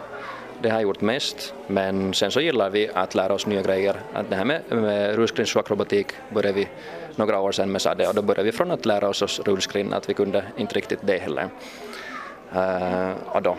Det 0.62 0.70
har 0.70 0.76
jag 0.76 0.84
gjort 0.84 1.02
mest 1.02 1.54
men 1.68 2.14
sen 2.14 2.32
så 2.32 2.42
gillar 2.42 2.70
vi 2.70 2.90
att 2.94 3.16
lära 3.16 3.34
oss 3.34 3.48
nya 3.48 3.62
grejer. 3.62 3.96
Att 4.14 4.30
det 4.30 4.36
här 4.36 4.46
med, 4.46 4.62
med 4.70 5.16
rullskrinsakrobatik 5.16 6.08
började 6.34 6.60
vi 6.60 6.68
några 7.16 7.40
år 7.40 7.52
sedan 7.52 7.72
med 7.72 7.82
Sade 7.82 8.08
och 8.08 8.16
då 8.16 8.22
började 8.22 8.44
vi 8.44 8.52
från 8.52 8.72
att 8.72 8.86
lära 8.86 9.10
oss 9.10 9.40
rullskrin 9.40 9.94
att 9.94 10.10
vi 10.10 10.14
kunde 10.14 10.44
inte 10.58 10.76
riktigt 10.76 11.00
det 11.02 11.18
heller. 11.18 11.50
Uh, 12.56 13.14
och 13.26 13.42
då 13.42 13.58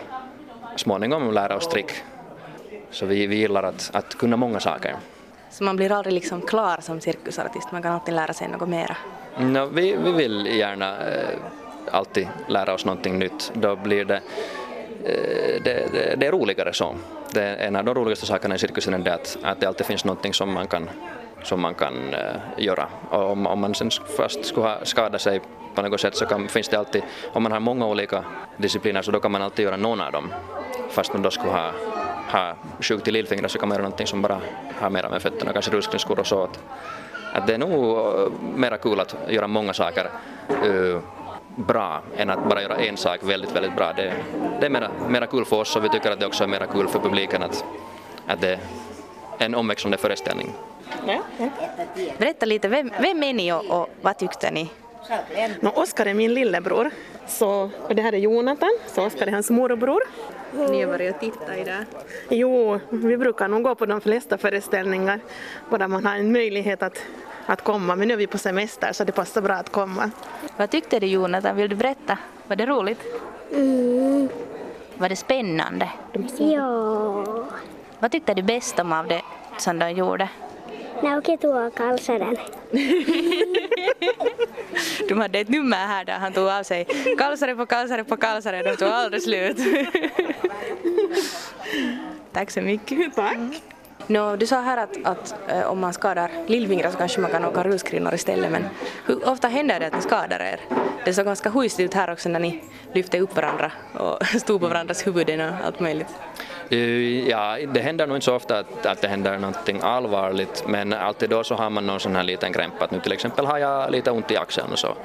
småningom 0.76 1.32
lära 1.32 1.56
oss 1.56 1.68
trick. 1.68 1.92
Så 2.90 3.06
vi, 3.06 3.26
vi 3.26 3.36
gillar 3.36 3.62
att, 3.62 3.90
att 3.92 4.14
kunna 4.14 4.36
många 4.36 4.60
saker. 4.60 4.96
Så 5.56 5.64
man 5.64 5.76
blir 5.76 5.92
aldrig 5.92 6.14
liksom 6.14 6.42
klar 6.42 6.78
som 6.80 7.00
cirkusartist, 7.00 7.72
man 7.72 7.82
kan 7.82 7.92
alltid 7.92 8.14
lära 8.14 8.32
sig 8.32 8.48
något 8.48 8.68
mera. 8.68 8.96
No, 9.38 9.66
vi, 9.66 9.96
vi 10.04 10.12
vill 10.12 10.46
gärna 10.46 10.98
eh, 10.98 11.38
alltid 11.90 12.28
lära 12.48 12.74
oss 12.74 12.84
någonting 12.84 13.18
nytt. 13.18 13.52
Då 13.54 13.76
blir 13.76 14.04
det, 14.04 14.20
eh, 15.04 15.62
det, 15.64 15.92
det, 15.92 16.16
det, 16.16 16.26
är 16.26 16.32
roligare 16.32 16.72
så. 16.72 16.94
Det 17.32 17.42
är 17.42 17.66
en 17.66 17.76
av 17.76 17.84
de 17.84 17.94
roligaste 17.94 18.26
sakerna 18.26 18.54
i 18.54 18.58
cirkusen 18.58 18.94
är 18.94 18.98
det 18.98 19.14
att, 19.14 19.38
att 19.42 19.60
det 19.60 19.66
alltid 19.66 19.86
finns 19.86 20.04
någonting 20.04 20.34
som 20.34 20.52
man 20.52 20.66
kan, 20.66 20.90
som 21.42 21.60
man 21.60 21.74
kan 21.74 22.14
eh, 22.14 22.36
göra. 22.56 22.88
Och 23.10 23.30
om, 23.30 23.46
om 23.46 23.60
man 23.60 23.74
sen 23.74 23.90
fast 24.16 24.44
skulle 24.44 24.66
ha 24.66 24.84
skadat 24.84 25.20
sig 25.20 25.40
på 25.74 25.82
något 25.82 26.00
sätt 26.00 26.16
så 26.16 26.26
kan, 26.26 26.48
finns 26.48 26.68
det 26.68 26.78
alltid, 26.78 27.02
om 27.32 27.42
man 27.42 27.52
har 27.52 27.60
många 27.60 27.86
olika 27.86 28.24
discipliner 28.56 29.02
så 29.02 29.10
då 29.10 29.20
kan 29.20 29.32
man 29.32 29.42
alltid 29.42 29.64
göra 29.64 29.76
någon 29.76 30.00
av 30.00 30.12
dem 30.12 30.34
fast 30.90 31.12
man 31.12 31.22
då 31.22 31.30
skulle 31.30 31.52
ha 31.52 31.72
ha 32.32 32.54
sjukt 32.80 33.08
i 33.08 33.10
lillfingret 33.10 33.50
så 33.50 33.58
kan 33.58 33.68
man 33.68 33.76
göra 33.76 33.82
någonting 33.82 34.06
som 34.06 34.22
bara 34.22 34.40
har 34.80 34.90
mera 34.90 35.08
med 35.08 35.22
fötterna, 35.22 35.52
kanske 35.52 35.70
rullskridskor 35.70 36.18
och 36.18 36.26
så. 36.26 36.42
Att, 36.42 36.58
att 37.32 37.46
det 37.46 37.54
är 37.54 37.58
nog 37.58 37.98
uh, 37.98 38.32
mera 38.54 38.78
kul 38.78 39.00
att 39.00 39.16
göra 39.28 39.46
många 39.46 39.72
saker 39.72 40.10
uh, 40.66 41.00
bra 41.56 42.02
än 42.16 42.30
att 42.30 42.48
bara 42.48 42.62
göra 42.62 42.76
en 42.76 42.96
sak 42.96 43.18
väldigt, 43.22 43.56
väldigt 43.56 43.76
bra. 43.76 43.92
Det, 43.92 44.12
det 44.60 44.66
är 44.66 44.70
mera, 44.70 44.90
mera 45.08 45.26
kul 45.26 45.44
för 45.44 45.56
oss 45.56 45.76
och 45.76 45.84
vi 45.84 45.88
tycker 45.88 46.10
att 46.10 46.20
det 46.20 46.26
också 46.26 46.44
är 46.44 46.48
mera 46.48 46.66
kul 46.66 46.88
för 46.88 46.98
publiken 46.98 47.42
att, 47.42 47.64
att 48.26 48.40
det 48.40 48.52
är 48.52 48.58
en 49.38 49.54
omväxlande 49.54 49.98
föreställning. 49.98 50.52
Ja. 51.06 51.22
Berätta 52.18 52.46
lite, 52.46 52.68
vem, 52.68 52.90
vem 53.00 53.22
är 53.22 53.32
ni 53.32 53.52
och, 53.52 53.64
och 53.70 53.88
vad 54.02 54.18
tyckte 54.18 54.50
ni? 54.50 54.70
No, 55.60 55.68
Oskar 55.68 56.06
är 56.06 56.14
min 56.14 56.34
lillebror 56.34 56.90
så, 57.26 57.70
och 57.88 57.94
det 57.94 58.02
här 58.02 58.12
är 58.12 58.18
Jonathan, 58.18 58.70
så 58.86 59.06
Oskar 59.06 59.26
är 59.26 59.32
hans 59.32 59.50
morbror. 59.50 60.02
Ni 60.56 60.82
har 60.82 60.90
varit 60.90 61.14
och 61.14 61.20
tittat 61.20 61.56
i 61.58 61.64
det? 61.64 61.86
Jo, 62.28 62.80
vi 62.90 63.16
brukar 63.16 63.48
nog 63.48 63.62
gå 63.62 63.74
på 63.74 63.86
de 63.86 64.00
flesta 64.00 64.38
föreställningar, 64.38 65.20
bara 65.70 65.88
man 65.88 66.06
har 66.06 66.16
en 66.16 66.32
möjlighet 66.32 66.82
att, 66.82 66.98
att 67.46 67.62
komma. 67.62 67.96
Men 67.96 68.08
nu 68.08 68.14
är 68.14 68.18
vi 68.18 68.26
på 68.26 68.38
semester 68.38 68.92
så 68.92 69.04
det 69.04 69.12
passar 69.12 69.42
bra 69.42 69.54
att 69.54 69.72
komma. 69.72 70.10
Vad 70.56 70.70
tyckte 70.70 71.00
du 71.00 71.06
Jonathan? 71.06 71.56
Vill 71.56 71.68
du 71.70 71.76
berätta? 71.76 72.18
Var 72.46 72.56
det 72.56 72.66
roligt? 72.66 73.00
Mm. 73.52 74.28
Var 74.94 75.08
det 75.08 75.16
spännande? 75.16 75.90
Ja. 76.38 77.24
Vad 77.98 78.12
tyckte 78.12 78.34
du 78.34 78.42
bäst 78.42 78.78
om 78.78 78.92
av 78.92 79.08
det 79.08 79.22
som 79.58 79.78
de 79.78 79.90
gjorde? 79.90 80.28
När 81.02 81.18
åker 81.18 81.36
tog 81.36 81.74
kalsaren. 81.74 82.36
De 85.08 85.20
hade 85.20 85.38
ett 85.38 85.48
nummer 85.48 85.76
här 85.76 86.04
där 86.04 86.12
han 86.12 86.32
tog 86.32 86.48
av 86.48 86.62
sig 86.62 86.86
kalsare 87.18 87.56
på 87.56 87.66
kalsare 87.66 88.04
på 88.04 88.16
kalsare, 88.16 88.62
de 88.62 88.76
tog 88.76 88.88
aldrig 88.88 89.22
slut. 89.22 89.56
Tack 92.32 92.50
så 92.50 92.60
mycket. 92.60 93.14
Tack. 93.16 93.38
No, 94.06 94.36
du 94.36 94.46
sa 94.46 94.60
här 94.60 94.76
att, 94.76 94.96
att 95.04 95.34
äh, 95.48 95.70
om 95.70 95.80
man 95.80 95.92
skadar 95.92 96.30
lillfingret 96.46 96.92
så 96.92 96.98
kanske 96.98 97.20
man 97.20 97.30
kan 97.30 97.44
åka 97.44 97.62
rullskrinor 97.62 98.14
istället 98.14 98.50
men 98.50 98.64
hur 99.06 99.28
ofta 99.28 99.48
händer 99.48 99.80
det 99.80 99.86
att 99.86 99.94
ni 99.94 100.02
skadar 100.02 100.40
er? 100.40 100.60
Det 101.04 101.14
såg 101.14 101.24
ganska 101.24 101.50
hujsigt 101.50 101.80
ut 101.80 101.94
här 101.94 102.12
också 102.12 102.28
när 102.28 102.40
ni 102.40 102.62
lyfte 102.92 103.20
upp 103.20 103.36
varandra 103.36 103.72
och 103.92 104.26
stod 104.40 104.60
på 104.60 104.68
varandras 104.68 105.06
huvuden 105.06 105.40
och 105.40 105.54
allt 105.64 105.80
möjligt. 105.80 106.14
Eh, 106.70 107.28
ja, 107.28 107.58
det 107.74 107.80
händer 107.80 108.06
nog 108.06 108.16
inte 108.16 108.24
så 108.24 108.34
ofta 108.34 108.58
att, 108.58 108.86
att 108.86 109.00
det 109.00 109.08
händer 109.08 109.38
någonting 109.38 109.80
allvarligt 109.82 110.64
men 110.66 110.92
alltid 110.92 111.30
då 111.30 111.44
så 111.44 111.54
har 111.54 111.70
man 111.70 111.86
någon 111.86 112.00
sån 112.00 112.16
här 112.16 112.22
liten 112.22 112.52
krämpa 112.52 112.84
att 112.84 112.90
nu 112.90 113.00
till 113.00 113.12
exempel 113.12 113.46
har 113.46 113.58
jag 113.58 113.90
lite 113.90 114.10
ont 114.10 114.30
i 114.30 114.36
axeln 114.36 114.72
och 114.72 114.78
så. 114.78 114.96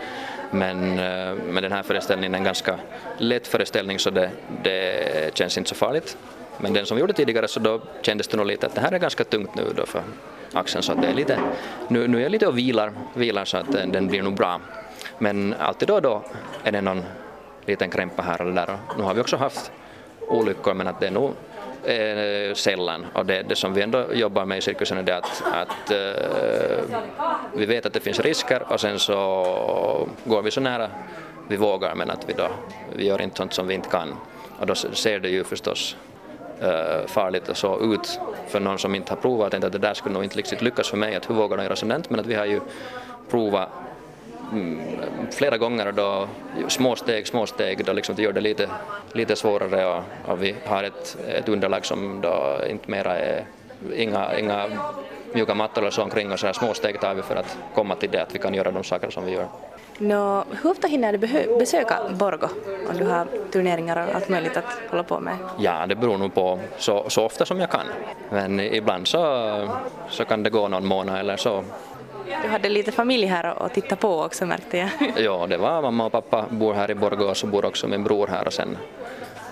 Men, 0.52 1.00
eh, 1.00 1.36
men 1.48 1.64
den 1.64 1.72
här 1.72 1.84
föreställningen 1.84 2.34
är 2.34 2.38
en 2.38 2.44
ganska 2.44 2.80
lätt 3.18 3.48
föreställning 3.48 4.00
så 4.00 4.10
det, 4.10 4.32
det 4.64 5.38
känns 5.38 5.58
inte 5.58 5.70
så 5.70 5.76
farligt. 5.76 6.18
Men 6.58 6.74
den 6.74 6.86
som 6.86 6.98
gjorde 6.98 7.14
tidigare 7.14 7.48
så 7.48 7.60
då 7.60 7.82
kändes 8.02 8.28
det 8.28 8.38
nog 8.38 8.46
lite 8.46 8.68
att 8.68 8.76
det 8.76 8.82
här 8.82 8.92
är 8.92 9.00
ganska 9.00 9.24
tungt 9.24 9.56
nu 9.56 9.64
då 9.76 9.86
för 9.86 10.04
axeln 10.54 10.84
så 10.84 10.92
att 10.92 11.02
det 11.02 11.08
är 11.08 11.14
lite, 11.14 11.40
nu, 11.88 12.08
nu 12.08 12.18
är 12.18 12.22
jag 12.22 12.32
lite 12.32 12.48
och 12.48 12.58
vilar, 12.58 12.92
vilar 13.14 13.46
så 13.46 13.58
att 13.58 13.76
eh, 13.76 13.88
den 13.88 14.08
blir 14.08 14.22
nog 14.22 14.34
bra. 14.34 14.62
Men 15.18 15.56
alltid 15.60 15.88
då 15.88 15.96
och 15.96 16.02
då 16.02 16.24
är 16.64 16.72
det 16.72 16.82
någon 16.82 17.04
liten 17.66 17.90
krämpa 17.90 18.22
här 18.22 18.42
eller 18.42 18.52
där 18.52 18.78
och 18.88 18.98
nu 18.98 19.04
har 19.04 19.14
vi 19.14 19.22
också 19.22 19.38
haft 19.38 19.72
olyckor 20.28 20.74
men 20.74 20.88
att 20.88 21.00
det 21.00 21.08
är 21.08 21.12
nog 21.12 21.34
eh, 21.84 22.54
sällan 22.54 23.06
och 23.14 23.26
det, 23.26 23.44
det 23.50 23.56
som 23.56 23.74
vi 23.74 23.82
ändå 23.82 24.06
jobbar 24.14 24.46
med 24.46 24.58
i 24.58 24.62
cirkusen 24.62 24.98
är 24.98 25.04
det 25.04 25.18
att, 25.18 25.44
att 25.54 25.92
eh, 25.92 26.98
vi 27.54 27.66
vet 27.66 27.86
att 27.86 27.94
det 27.94 28.00
finns 28.00 28.20
risker 28.20 28.64
och 28.74 28.80
sen 28.80 29.00
så 29.00 30.08
går 30.24 30.42
vi 30.42 30.52
så 30.52 30.62
nära 30.62 30.90
vi 31.48 31.58
vågar 31.58 31.96
men 31.96 32.10
att 32.10 32.30
vi 32.30 32.34
då 32.34 32.48
vi 32.96 33.08
gör 33.08 33.22
inte 33.22 33.38
sånt 33.38 33.54
som 33.54 33.68
vi 33.68 33.74
inte 33.74 33.90
kan 33.90 34.16
och 34.60 34.68
då 34.68 34.76
ser 34.76 35.20
det 35.20 35.30
ju 35.30 35.44
förstås 35.44 35.96
äh, 36.62 37.08
farligt 37.08 37.50
och 37.50 37.58
så 37.58 37.80
ut 37.94 38.20
för 38.48 38.60
någon 38.60 38.80
som 38.80 38.96
inte 38.96 39.12
har 39.12 39.18
provat. 39.18 39.44
Jag 39.44 39.52
tänkte 39.52 39.68
att 39.68 39.74
det 39.74 39.88
där 39.88 39.94
skulle 39.94 40.14
nog 40.14 40.24
inte 40.24 40.38
riktigt 40.38 40.62
lyckas 40.62 40.90
för 40.90 40.98
mig, 40.98 41.16
att 41.16 41.30
hur 41.30 41.36
vågar 41.36 41.58
de 41.58 41.64
göra 41.64 41.76
sådant? 41.76 42.10
Men 42.10 42.20
att 42.20 42.26
vi 42.26 42.36
har 42.36 42.46
ju 42.46 42.60
provat 43.30 43.70
mm, 44.52 44.82
flera 45.32 45.58
gånger 45.58 45.92
då 45.92 46.28
små 46.68 46.96
steg, 46.96 47.28
små 47.28 47.46
steg, 47.46 47.86
då 47.86 47.94
liksom 47.94 48.16
det 48.16 48.22
gör 48.22 48.34
det 48.34 48.42
lite, 48.42 48.70
lite 49.14 49.36
svårare 49.36 49.86
och, 49.86 50.04
och 50.32 50.44
vi 50.44 50.56
har 50.66 50.84
ett, 50.84 51.18
ett 51.28 51.50
underlag 51.50 51.86
som 51.86 52.22
då 52.22 52.58
inte 52.70 52.92
mera 52.92 53.18
är 53.18 53.46
inga, 53.96 54.38
inga 54.40 54.68
mjuka 55.34 55.56
mattor 55.56 55.82
eller 55.82 55.92
så 55.92 56.04
omkring 56.04 56.32
och 56.32 56.40
så 56.40 56.46
här 56.46 56.54
små 56.54 56.74
steg 56.74 57.00
tar 57.00 57.14
vi 57.14 57.22
för 57.22 57.36
att 57.36 57.58
komma 57.76 57.96
till 57.96 58.12
det 58.12 58.22
att 58.22 58.36
vi 58.36 58.40
kan 58.40 58.54
göra 58.54 58.72
de 58.72 58.84
saker 58.84 59.10
som 59.10 59.26
vi 59.26 59.32
gör. 59.32 59.48
Nå, 60.02 60.44
hur 60.62 60.72
ofta 60.72 60.88
hinner 60.88 61.18
du 61.18 61.18
besöka 61.60 62.00
Borgo 62.14 62.48
om 62.90 62.98
du 62.98 63.06
har 63.06 63.28
turneringar 63.52 64.08
och 64.08 64.16
allt 64.16 64.30
möjligt 64.30 64.58
att 64.58 64.66
hålla 64.90 65.04
på 65.04 65.20
med? 65.20 65.38
Ja, 65.60 65.88
det 65.88 65.96
beror 65.96 66.18
nog 66.18 66.34
på 66.34 66.60
så, 66.78 67.10
så 67.10 67.26
ofta 67.26 67.46
som 67.46 67.60
jag 67.60 67.72
kan. 67.72 67.86
Men 68.30 68.60
ibland 68.60 69.08
så, 69.08 69.70
så 70.10 70.26
kan 70.26 70.44
det 70.44 70.50
gå 70.50 70.68
någon 70.68 70.86
månad 70.86 71.20
eller 71.20 71.38
så. 71.38 71.64
Du 72.44 72.48
hade 72.48 72.70
lite 72.70 72.92
familj 72.92 73.26
här 73.26 73.64
och 73.64 73.74
titta 73.74 73.96
på 73.96 74.22
också 74.22 74.46
märkte 74.46 74.78
jag. 74.78 74.90
ja, 75.18 75.48
det 75.50 75.58
var 75.58 75.82
mamma 75.82 76.06
och 76.06 76.12
pappa 76.12 76.46
bor 76.50 76.74
här 76.74 76.92
i 76.92 76.96
Borgå 76.96 77.26
och 77.26 77.38
så 77.38 77.48
bor 77.48 77.66
också 77.66 77.88
min 77.88 78.04
bror 78.04 78.28
här 78.28 78.48
och 78.48 78.54
sen 78.54 78.78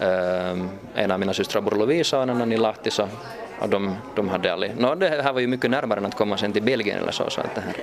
eh, 0.01 1.03
en 1.03 1.11
av 1.11 1.19
mina 1.19 1.33
systrar 1.33 1.61
bor 1.61 1.75
i 1.75 1.77
Lovisa 1.77 2.17
och 2.17 2.23
en 2.23 2.29
annan 2.29 2.51
i 2.51 2.57
Lahti 2.57 2.91
så 2.91 3.07
och 3.61 3.69
de, 3.69 3.95
de 4.15 4.29
hade 4.29 4.53
aldrig... 4.53 4.77
No, 4.77 4.95
det 4.95 5.23
här 5.23 5.33
var 5.33 5.41
ju 5.41 5.47
mycket 5.47 5.71
närmare 5.71 5.99
än 5.99 6.05
att 6.05 6.15
komma 6.15 6.37
sen 6.37 6.53
till 6.53 6.63
Belgien 6.63 6.99
eller 7.01 7.11
så, 7.11 7.29
så 7.29 7.41
att 7.41 7.55
det 7.55 7.61
här, 7.61 7.73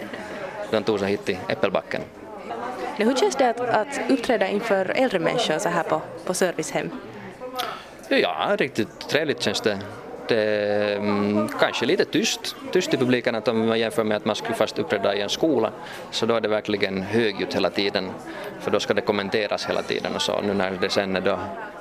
de 0.71 0.83
tog 0.83 1.01
sig 1.01 1.09
hit 1.09 1.25
till 1.25 1.39
Äppelbacken. 1.49 2.01
Hur 2.97 3.15
känns 3.15 3.37
det 3.37 3.51
att, 3.51 3.61
att 3.61 4.01
uppträda 4.11 4.49
inför 4.49 4.93
äldre 4.95 5.19
människor 5.19 5.59
så 5.59 5.69
här 5.69 5.83
på, 5.83 6.03
på 6.25 6.35
servicehem? 6.35 6.91
Ja, 8.09 8.57
riktigt 8.59 9.09
trevligt 9.09 9.43
känns 9.43 9.61
det. 9.61 9.79
Det 10.29 10.37
är 10.37 11.49
kanske 11.61 11.87
lite 11.87 12.05
tyst, 12.05 12.57
tyst 12.73 12.95
i 12.95 12.97
publiken 12.97 13.35
att 13.35 13.49
om 13.49 13.67
man 13.67 13.79
jämför 13.79 14.05
med 14.05 14.17
att 14.17 14.25
man 14.25 14.37
skulle 14.37 14.55
fast 14.55 14.79
uppträda 14.79 15.15
i 15.15 15.21
en 15.21 15.29
skola 15.29 15.73
så 16.11 16.27
då 16.27 16.35
är 16.35 16.41
det 16.41 16.49
verkligen 16.49 17.03
högljutt 17.03 17.55
hela 17.55 17.71
tiden 17.71 18.11
för 18.61 18.71
då 18.71 18.81
ska 18.81 18.95
det 18.95 19.01
kommenteras 19.01 19.67
hela 19.67 19.83
tiden 19.83 20.15
och 20.15 20.23
så 20.23 20.41
nu 20.41 20.55
när 20.55 20.71
det 20.81 20.89
sen 20.89 21.17
är 21.17 21.21
då 21.21 21.39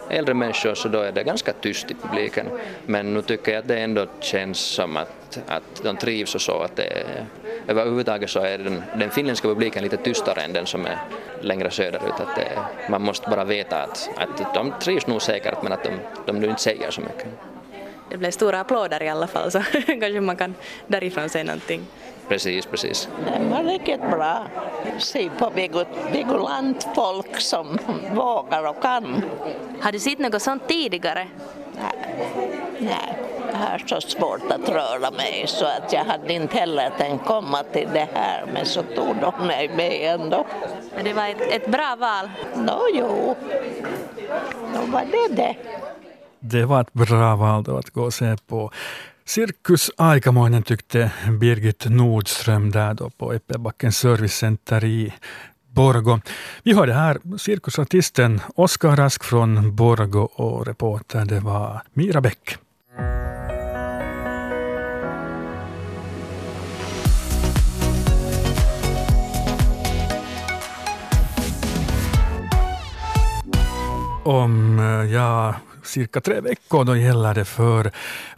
äldre 0.09 0.33
människor 0.33 0.75
så 0.75 0.87
då 0.87 0.99
är 0.99 1.11
det 1.11 1.23
ganska 1.23 1.53
tyst 1.53 1.91
i 1.91 1.93
publiken. 1.93 2.45
Men 2.85 3.13
nu 3.13 3.21
tycker 3.21 3.51
jag 3.51 3.59
att 3.59 3.67
det 3.67 3.77
ändå 3.77 4.07
känns 4.19 4.59
som 4.59 4.97
att, 4.97 5.39
att 5.47 5.83
de 5.83 5.97
trivs 5.97 6.35
och 6.35 6.41
så 6.41 6.59
att 6.59 6.75
det 6.75 7.03
överhuvudtaget 7.67 8.29
så 8.29 8.39
är 8.39 8.57
den, 8.57 8.83
den 8.95 9.09
finländska 9.09 9.47
publiken 9.47 9.83
lite 9.83 9.97
tystare 9.97 10.41
än 10.41 10.53
den 10.53 10.65
som 10.65 10.85
är 10.85 10.97
längre 11.41 11.71
söderut. 11.71 12.19
Att 12.19 12.35
det, 12.35 12.59
man 12.89 13.01
måste 13.01 13.29
bara 13.29 13.43
veta 13.43 13.81
att, 13.83 14.09
att 14.15 14.53
de 14.53 14.73
trivs 14.81 15.07
nog 15.07 15.21
säkert 15.21 15.63
men 15.63 15.71
att 15.71 15.83
de, 15.83 15.89
de 16.25 16.39
nu 16.39 16.47
inte 16.47 16.61
säger 16.61 16.91
så 16.91 17.01
mycket 17.01 17.27
det 18.09 18.17
blev 18.17 18.31
stora 18.31 18.59
applåder 18.59 19.03
i 19.03 19.09
alla 19.09 19.27
fall 19.27 19.51
så 19.51 19.59
kanske 19.87 20.21
man 20.21 20.35
kan 20.35 20.55
därifrån 20.87 21.29
säga 21.29 21.43
någonting. 21.43 21.81
Precis, 22.27 22.65
precis. 22.65 23.09
Det 23.25 23.49
var 23.49 23.63
riktigt 23.63 24.01
bra. 24.01 24.47
Se 24.97 25.29
på 25.37 25.51
Vigoland 26.11 26.75
folk 26.95 27.41
som 27.41 27.77
vågar 28.13 28.69
och 28.69 28.81
kan. 28.81 29.23
Har 29.81 29.91
du 29.91 29.99
sett 29.99 30.19
något 30.19 30.41
sånt 30.41 30.67
tidigare? 30.67 31.27
Nej. 31.75 32.15
Nej, 32.79 33.17
jag 33.51 33.57
har 33.57 33.77
så 33.85 34.01
svårt 34.01 34.51
att 34.51 34.69
röra 34.69 35.11
mig 35.11 35.43
så 35.47 35.65
att 35.65 35.93
jag 35.93 36.05
hade 36.05 36.33
inte 36.33 36.57
heller 36.57 36.89
tänkt 36.97 37.25
komma 37.25 37.63
till 37.63 37.87
det 37.93 38.07
här 38.13 38.45
men 38.53 38.65
så 38.65 38.81
tog 38.81 39.15
de 39.21 39.47
mig 39.47 39.69
med 39.69 40.19
ändå. 40.19 40.45
Men 40.95 41.05
det 41.05 41.13
var 41.13 41.27
ett, 41.27 41.41
ett 41.41 41.71
bra 41.71 41.95
val? 41.99 42.29
Nå 42.55 42.81
jo, 42.93 43.35
då 44.73 44.91
var 44.91 45.05
det 45.11 45.35
det. 45.35 45.55
Det 46.47 46.65
var 46.65 46.81
ett 46.81 46.93
bra 46.93 47.35
val 47.35 47.63
då 47.63 47.77
att 47.77 47.89
gå 47.89 48.03
och 48.03 48.13
se 48.13 48.37
på 48.47 48.71
Cirkus 49.25 49.91
Aikamoinen 49.97 50.63
tyckte 50.63 51.11
Birgit 51.39 51.85
Nordström 51.89 52.71
där 52.71 52.93
då 52.93 53.09
på 53.09 53.33
Äppelbackens 53.33 53.97
servicecenter 53.97 54.83
i 54.83 55.13
Borgo. 55.69 56.19
Vi 56.63 56.73
hörde 56.73 56.93
här 56.93 57.37
cirkusartisten 57.37 58.41
Oskar 58.55 58.95
Rask 58.95 59.23
från 59.23 59.75
Borgo 59.75 60.19
och 60.19 60.67
reporter 60.67 61.25
det 61.25 61.39
var 61.39 61.81
Mira 61.93 62.21
Bäck. 62.21 62.57
Om 74.23 74.79
eh, 74.79 75.13
jag 75.13 75.55
cirka 75.85 76.21
tre 76.21 76.41
veckor 76.41 76.83
då 76.83 76.95
gäller 76.95 77.33
det 77.33 77.45
för 77.45 77.91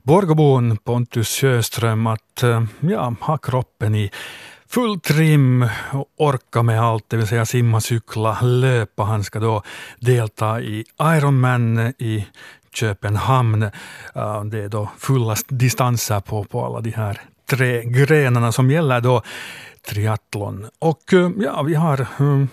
Borgobon 0.03 0.77
Pontus 0.77 1.29
Sjöström 1.29 2.07
att 2.07 2.43
eh, 2.43 2.63
ja, 2.79 3.15
ha 3.21 3.37
kroppen 3.37 3.95
i 3.95 4.11
full 4.69 4.99
trim 4.99 5.69
och 5.93 6.05
orka 6.17 6.63
med 6.63 6.81
allt, 6.81 7.05
det 7.07 7.17
vill 7.17 7.27
säga 7.27 7.45
simma, 7.45 7.81
cykla, 7.81 8.41
löpa. 8.41 9.03
Han 9.03 9.23
ska 9.23 9.39
då 9.39 9.63
delta 9.99 10.61
i 10.61 10.85
Ironman 11.01 11.93
i 11.97 12.27
Köpenhamn. 12.73 13.59
Det 14.45 14.63
är 14.63 14.69
då 14.69 14.89
fulla 14.97 15.35
distanser 15.47 16.19
på, 16.19 16.43
på 16.43 16.65
alla 16.65 16.81
de 16.81 16.91
här 16.91 17.21
tre 17.49 17.83
grenarna 17.83 18.51
som 18.51 18.71
gäller 18.71 19.01
då 19.01 19.21
triathlon. 19.89 20.67
Och 20.79 21.13
eh, 21.13 21.29
ja, 21.37 21.61
vi 21.63 21.75
har 21.75 22.01
eh, 22.01 22.45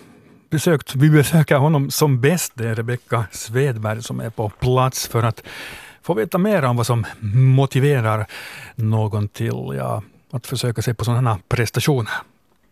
besökt, 0.49 0.95
vi 0.95 1.09
besöker 1.09 1.55
honom 1.55 1.91
som 1.91 2.21
bäst. 2.21 2.51
Det 2.55 2.67
är 2.67 2.75
Rebecka 2.75 3.25
Svedberg 3.31 4.03
som 4.03 4.19
är 4.19 4.29
på 4.29 4.49
plats 4.49 5.07
för 5.07 5.23
att 5.23 5.43
få 6.01 6.13
veta 6.13 6.37
mer 6.37 6.65
om 6.65 6.77
vad 6.77 6.85
som 6.85 7.05
motiverar 7.55 8.25
någon 8.75 9.27
till 9.27 9.53
ja, 9.77 10.03
att 10.31 10.47
försöka 10.47 10.81
sig 10.81 10.93
på 10.93 11.05
sådana 11.05 11.39
prestationer. 11.47 12.13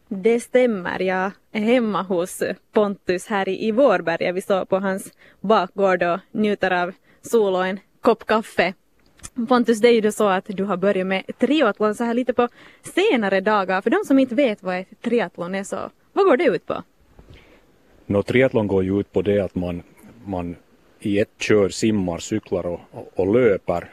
Det 0.07 0.39
stämmer. 0.39 0.99
Jag 0.99 1.31
är 1.51 1.62
hemma 1.62 2.01
hos 2.01 2.43
Pontus 2.73 3.27
här 3.27 3.49
i 3.49 3.71
Vårberga. 3.71 4.31
Vi 4.31 4.41
står 4.41 4.65
på 4.65 4.79
hans 4.79 5.12
bakgård 5.41 6.03
och 6.03 6.19
njuter 6.31 6.71
av 6.71 6.91
sol 7.21 7.55
och 7.55 7.67
en 7.67 7.79
kopp 8.01 8.25
kaffe. 8.25 8.73
Pontus, 9.47 9.79
det 9.79 9.88
är 9.88 10.01
ju 10.01 10.12
så 10.12 10.27
att 10.27 10.45
du 10.47 10.63
har 10.63 10.77
börjat 10.77 11.07
med 11.07 11.23
triathlon 11.39 11.95
så 11.95 12.03
här 12.03 12.13
lite 12.13 12.33
på 12.33 12.47
senare 12.95 13.41
dagar. 13.41 13.81
För 13.81 13.89
de 13.89 14.03
som 14.07 14.19
inte 14.19 14.36
vet 14.36 14.63
vad 14.63 14.79
ett 14.79 15.01
triathlon 15.01 15.55
är 15.55 15.63
så, 15.63 15.89
vad 16.13 16.25
går 16.25 16.38
det 16.38 16.43
ut 16.43 16.65
på? 16.65 16.83
No, 18.05 18.23
triathlon 18.23 18.67
går 18.67 18.83
ju 18.83 18.99
ut 18.99 19.11
på 19.11 19.21
det 19.21 19.39
att 19.39 19.55
man, 19.55 19.83
man 20.25 20.55
i 20.99 21.19
ett 21.19 21.29
kör 21.37 21.69
simmar, 21.69 22.17
cyklar 22.17 22.65
och, 22.65 22.79
och, 22.91 23.11
och 23.15 23.33
löper. 23.33 23.89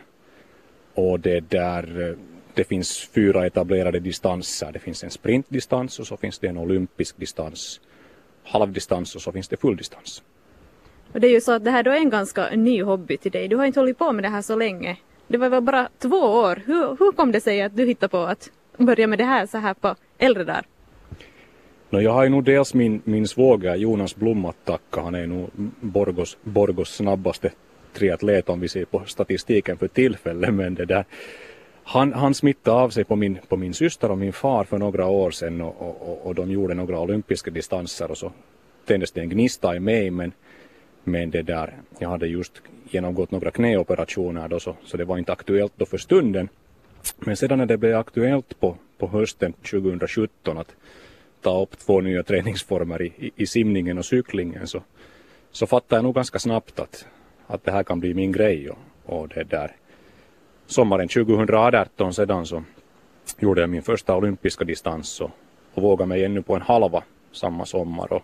Och 0.95 1.21
det 1.21 1.41
där 1.41 2.09
eh, 2.09 2.17
det 2.55 2.65
finns 2.65 3.09
fyra 3.15 3.47
etablerade 3.47 4.01
distanser. 4.01 4.73
Det 4.73 4.79
finns 4.79 5.05
en 5.05 5.11
sprintdistans 5.11 5.99
och 5.99 6.07
så 6.07 6.17
finns 6.17 6.39
det 6.39 6.49
en 6.49 6.59
olympisk 6.59 7.17
distans, 7.17 7.81
halvdistans 8.45 9.15
och 9.15 9.23
så 9.23 9.33
finns 9.33 9.49
det 9.49 9.57
fulldistans. 9.57 10.23
Och 11.13 11.21
det 11.21 11.27
är 11.27 11.33
ju 11.33 11.41
så 11.41 11.53
att 11.53 11.65
det 11.65 11.71
här 11.71 11.83
då 11.83 11.91
är 11.91 11.97
en 11.97 12.11
ganska 12.11 12.51
ny 12.51 12.83
hobby 12.83 13.17
till 13.17 13.33
dig. 13.33 13.49
Du 13.49 13.57
har 13.57 13.65
inte 13.65 13.81
hållit 13.81 13.99
på 13.99 14.13
med 14.13 14.25
det 14.25 14.29
här 14.29 14.43
så 14.43 14.57
länge. 14.57 14.97
Det 15.29 15.39
var 15.39 15.49
väl 15.49 15.63
bara 15.63 15.89
två 15.99 16.17
år. 16.17 16.63
Hur, 16.67 16.97
hur 16.99 17.13
kom 17.13 17.33
det 17.33 17.41
sig 17.41 17.63
att 17.63 17.77
du 17.77 17.87
hittade 17.87 18.11
på 18.11 18.19
att 18.19 18.51
börja 18.77 19.07
med 19.07 19.19
det 19.19 19.25
här 19.25 19.47
så 19.47 19.59
här 19.59 19.75
på 19.75 19.95
äldre 20.19 20.45
dagar? 20.45 20.67
No, 21.93 22.01
jag 22.01 22.13
har 22.13 22.25
ju 22.25 22.29
nog 22.29 22.45
dels 22.45 22.75
min, 22.75 23.03
min 23.05 23.29
svåger 23.29 23.75
Jonas 23.75 24.17
Blom 24.17 24.45
att 24.45 24.65
tacka. 24.65 25.01
Han 25.01 25.15
är 25.15 25.27
nog 25.27 25.51
Borgos, 25.81 26.37
Borgos 26.43 26.95
snabbaste 26.95 27.53
triatlet 27.93 28.49
om 28.49 28.61
vi 28.61 28.69
ser 28.69 28.85
på 28.85 29.03
statistiken 29.07 29.77
för 29.79 29.89
tillfället. 29.89 30.55
Men 30.61 30.75
det 30.75 30.85
där, 30.85 31.05
han, 31.85 32.13
han 32.13 32.35
smittade 32.35 32.77
av 32.77 32.91
sig 32.91 33.05
på 33.05 33.17
min, 33.17 33.39
på 33.49 33.57
min 33.57 33.75
syster 33.75 34.11
och 34.11 34.19
min 34.19 34.33
far 34.33 34.65
för 34.65 34.79
några 34.79 35.07
år 35.07 35.31
sedan 35.31 35.61
och, 35.61 35.81
och, 35.81 36.27
och 36.27 36.35
de 36.35 36.51
gjorde 36.51 36.75
några 36.75 37.01
olympiska 37.01 37.51
distanser 37.51 38.11
och 38.11 38.19
så 38.19 38.33
tändes 38.87 39.13
det 39.13 39.21
en 39.21 39.29
gnista 39.29 39.77
i 39.77 39.81
mig 39.81 40.11
men, 40.11 40.33
men 41.05 41.31
det 41.31 41.43
där, 41.43 41.75
jag 41.99 42.09
hade 42.09 42.27
just 42.27 42.63
genomgått 42.91 43.31
några 43.31 43.51
knäoperationer 43.51 44.49
då 44.49 44.61
så, 44.61 44.77
så 44.85 44.97
det 44.97 45.05
var 45.05 45.19
inte 45.19 45.33
aktuellt 45.33 45.73
då 45.77 45.87
för 45.87 45.99
stunden. 45.99 46.49
Men 47.19 47.37
sedan 47.37 47.59
när 47.59 47.67
det 47.67 47.77
blev 47.77 47.97
aktuellt 47.97 48.61
på, 48.61 48.77
på 48.99 49.07
hösten 49.07 49.53
2017 49.53 50.59
att 50.59 50.75
ta 51.43 51.63
upp 51.63 51.79
två 51.79 52.01
nya 52.01 52.23
träningsformer 52.23 53.03
i, 53.03 53.07
i, 53.07 53.31
i 53.37 53.47
simningen 53.47 53.99
och 53.99 54.05
cyklingen 54.05 54.67
så, 54.67 54.83
så 55.51 55.67
fattar 55.67 55.97
jag 55.97 56.05
nog 56.05 56.15
ganska 56.15 56.39
snabbt 56.39 56.81
att, 56.81 57.07
att 57.47 57.65
det 57.65 57.73
här 57.73 57.83
kan 57.83 58.01
bli 58.01 58.15
min 58.15 58.33
grej 58.33 58.71
och, 58.71 58.79
och 59.05 59.29
det 59.29 59.45
där 59.45 59.77
sommaren 60.67 61.09
2018 61.09 62.15
sedan 62.15 62.47
så 62.47 62.63
gjorde 63.39 63.61
jag 63.61 63.71
min 63.71 63.83
första 63.83 64.17
olympiska 64.17 64.65
distans 64.65 65.21
och, 65.21 65.31
och 65.75 65.83
vågade 65.83 66.09
mig 66.09 66.25
ännu 66.25 66.43
på 66.43 66.55
en 66.55 66.63
halva 66.63 67.03
samma 67.33 67.67
sommar. 67.67 68.13
Och, 68.13 68.23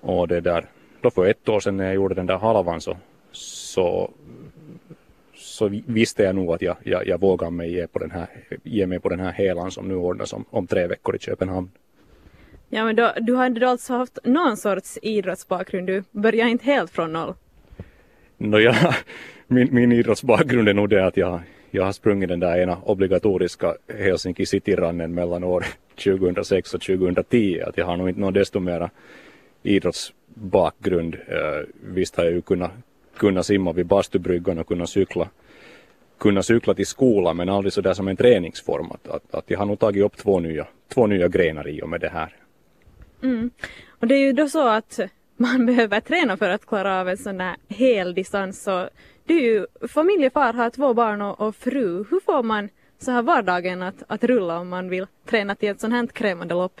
och 0.00 0.28
det 0.28 0.40
där, 0.40 0.64
då 1.00 1.10
för 1.10 1.26
ett 1.26 1.48
år 1.48 1.60
sedan 1.60 1.76
när 1.76 1.84
jag 1.84 1.94
gjorde 1.94 2.14
den 2.14 2.26
där 2.26 2.38
halvan 2.38 2.80
så, 2.80 2.96
så, 3.32 4.10
så 5.34 5.68
visste 5.86 6.22
jag 6.22 6.34
nog 6.34 6.52
att 6.52 6.62
jag, 6.62 6.76
jag, 6.82 7.06
jag 7.06 7.20
vågar 7.20 7.50
mig 7.50 7.72
ge, 7.72 7.86
på 7.86 7.98
den 7.98 8.10
här, 8.10 8.26
ge 8.62 8.86
mig 8.86 9.00
på 9.00 9.08
den 9.08 9.20
här 9.20 9.32
helan 9.32 9.70
som 9.70 9.88
nu 9.88 9.94
ordnas 9.94 10.32
om, 10.32 10.44
om 10.50 10.66
tre 10.66 10.86
veckor 10.86 11.16
i 11.16 11.18
Köpenhamn. 11.18 11.70
Ja 12.72 12.84
men 12.84 12.96
då, 12.96 13.12
du 13.20 13.32
har 13.32 13.64
alltså 13.64 13.92
haft 13.92 14.18
någon 14.24 14.56
sorts 14.56 14.98
idrottsbakgrund, 15.02 15.86
du 15.86 16.02
börjar 16.10 16.46
inte 16.46 16.64
helt 16.64 16.90
från 16.90 17.12
noll? 17.12 17.34
No, 18.38 18.58
min, 19.46 19.68
min 19.74 19.92
idrottsbakgrund 19.92 20.68
är 20.68 20.74
nog 20.74 20.88
det 20.88 21.06
att 21.06 21.16
jag, 21.16 21.40
jag 21.70 21.84
har 21.84 21.92
sprungit 21.92 22.28
den 22.28 22.40
där 22.40 22.58
ena 22.58 22.78
obligatoriska 22.84 23.74
Helsinki 23.98 24.46
City-rannen 24.46 25.14
mellan 25.14 25.44
år 25.44 25.66
2006 26.04 26.74
och 26.74 26.80
2010. 26.80 27.60
Att 27.66 27.76
jag 27.76 27.86
har 27.86 27.96
nog 27.96 28.08
inte 28.08 28.20
någon 28.20 28.32
desto 28.32 28.60
mera 28.60 28.90
idrottsbakgrund. 29.62 31.14
Eh, 31.14 31.66
visst 31.84 32.16
har 32.16 32.24
jag 32.24 32.32
ju 32.32 32.42
kunnat, 32.42 32.70
kunnat 33.16 33.46
simma 33.46 33.72
vid 33.72 33.86
bastubryggan 33.86 34.58
och 34.58 34.66
kunnat 34.66 34.90
cykla, 34.90 35.28
kunna 36.18 36.42
cykla 36.42 36.74
till 36.74 36.86
skolan 36.86 37.36
men 37.36 37.48
aldrig 37.48 37.72
sådär 37.72 37.94
som 37.94 38.08
en 38.08 38.16
träningsform. 38.16 38.90
Att, 38.90 39.08
att, 39.08 39.34
att 39.34 39.44
jag 39.50 39.58
har 39.58 39.66
nog 39.66 39.78
tagit 39.78 40.04
upp 40.04 40.16
två 40.16 40.40
nya, 40.40 40.66
två 40.94 41.06
nya 41.06 41.28
grenar 41.28 41.68
i 41.68 41.82
och 41.82 41.88
med 41.88 42.00
det 42.00 42.08
här. 42.08 42.36
Mm. 43.22 43.50
Och 43.88 44.06
det 44.06 44.14
är 44.14 44.18
ju 44.18 44.32
då 44.32 44.48
så 44.48 44.68
att 44.68 45.00
man 45.36 45.66
behöver 45.70 46.00
träna 46.00 46.36
för 46.36 46.50
att 46.50 46.66
klara 46.66 47.00
av 47.00 47.08
en 47.08 47.16
sån 47.16 47.40
här 47.40 47.56
hel 47.68 48.14
distans. 48.14 48.62
Så 48.62 48.88
du 49.24 49.36
är 49.36 49.42
ju 49.42 49.66
familjefar, 49.88 50.52
har 50.52 50.70
två 50.70 50.94
barn 50.94 51.22
och, 51.22 51.40
och 51.40 51.56
fru. 51.56 52.04
Hur 52.10 52.20
får 52.20 52.42
man 52.42 52.68
så 52.98 53.10
här 53.10 53.22
vardagen 53.22 53.82
att, 53.82 54.02
att 54.06 54.24
rulla 54.24 54.58
om 54.58 54.68
man 54.68 54.88
vill 54.88 55.06
träna 55.26 55.54
till 55.54 55.68
ett 55.68 55.80
sånt 55.80 55.94
här 55.94 56.06
krävande 56.06 56.54
lopp? 56.54 56.80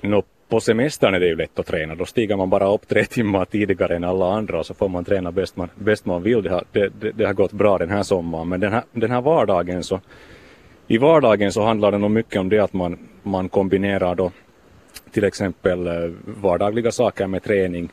No, 0.00 0.22
på 0.48 0.60
semestern 0.60 1.14
är 1.14 1.20
det 1.20 1.26
ju 1.26 1.36
lätt 1.36 1.58
att 1.58 1.66
träna. 1.66 1.94
Då 1.94 2.04
stiger 2.04 2.36
man 2.36 2.50
bara 2.50 2.74
upp 2.74 2.88
tre 2.88 3.04
timmar 3.10 3.44
tidigare 3.44 3.96
än 3.96 4.04
alla 4.04 4.32
andra 4.32 4.58
och 4.58 4.66
så 4.66 4.74
får 4.74 4.88
man 4.88 5.04
träna 5.04 5.32
bäst 5.32 5.56
man, 5.56 5.68
bäst 5.74 6.06
man 6.06 6.22
vill. 6.22 6.42
Det 6.42 6.50
har, 6.50 6.64
det, 6.72 6.88
det, 7.00 7.12
det 7.12 7.24
har 7.24 7.34
gått 7.34 7.52
bra 7.52 7.78
den 7.78 7.90
här 7.90 8.02
sommaren. 8.02 8.48
Men 8.48 8.60
den 8.60 8.72
här, 8.72 8.82
den 8.92 9.10
här 9.10 9.20
vardagen 9.20 9.84
så 9.84 10.00
i 10.86 10.98
vardagen 10.98 11.52
så 11.52 11.62
handlar 11.62 11.92
det 11.92 11.98
nog 11.98 12.10
mycket 12.10 12.40
om 12.40 12.48
det 12.48 12.58
att 12.58 12.72
man, 12.72 12.98
man 13.22 13.48
kombinerar 13.48 14.14
då 14.14 14.32
till 15.10 15.24
exempel 15.24 15.86
eh, 15.86 16.10
vardagliga 16.24 16.92
saker 16.92 17.26
med 17.26 17.42
träning. 17.42 17.88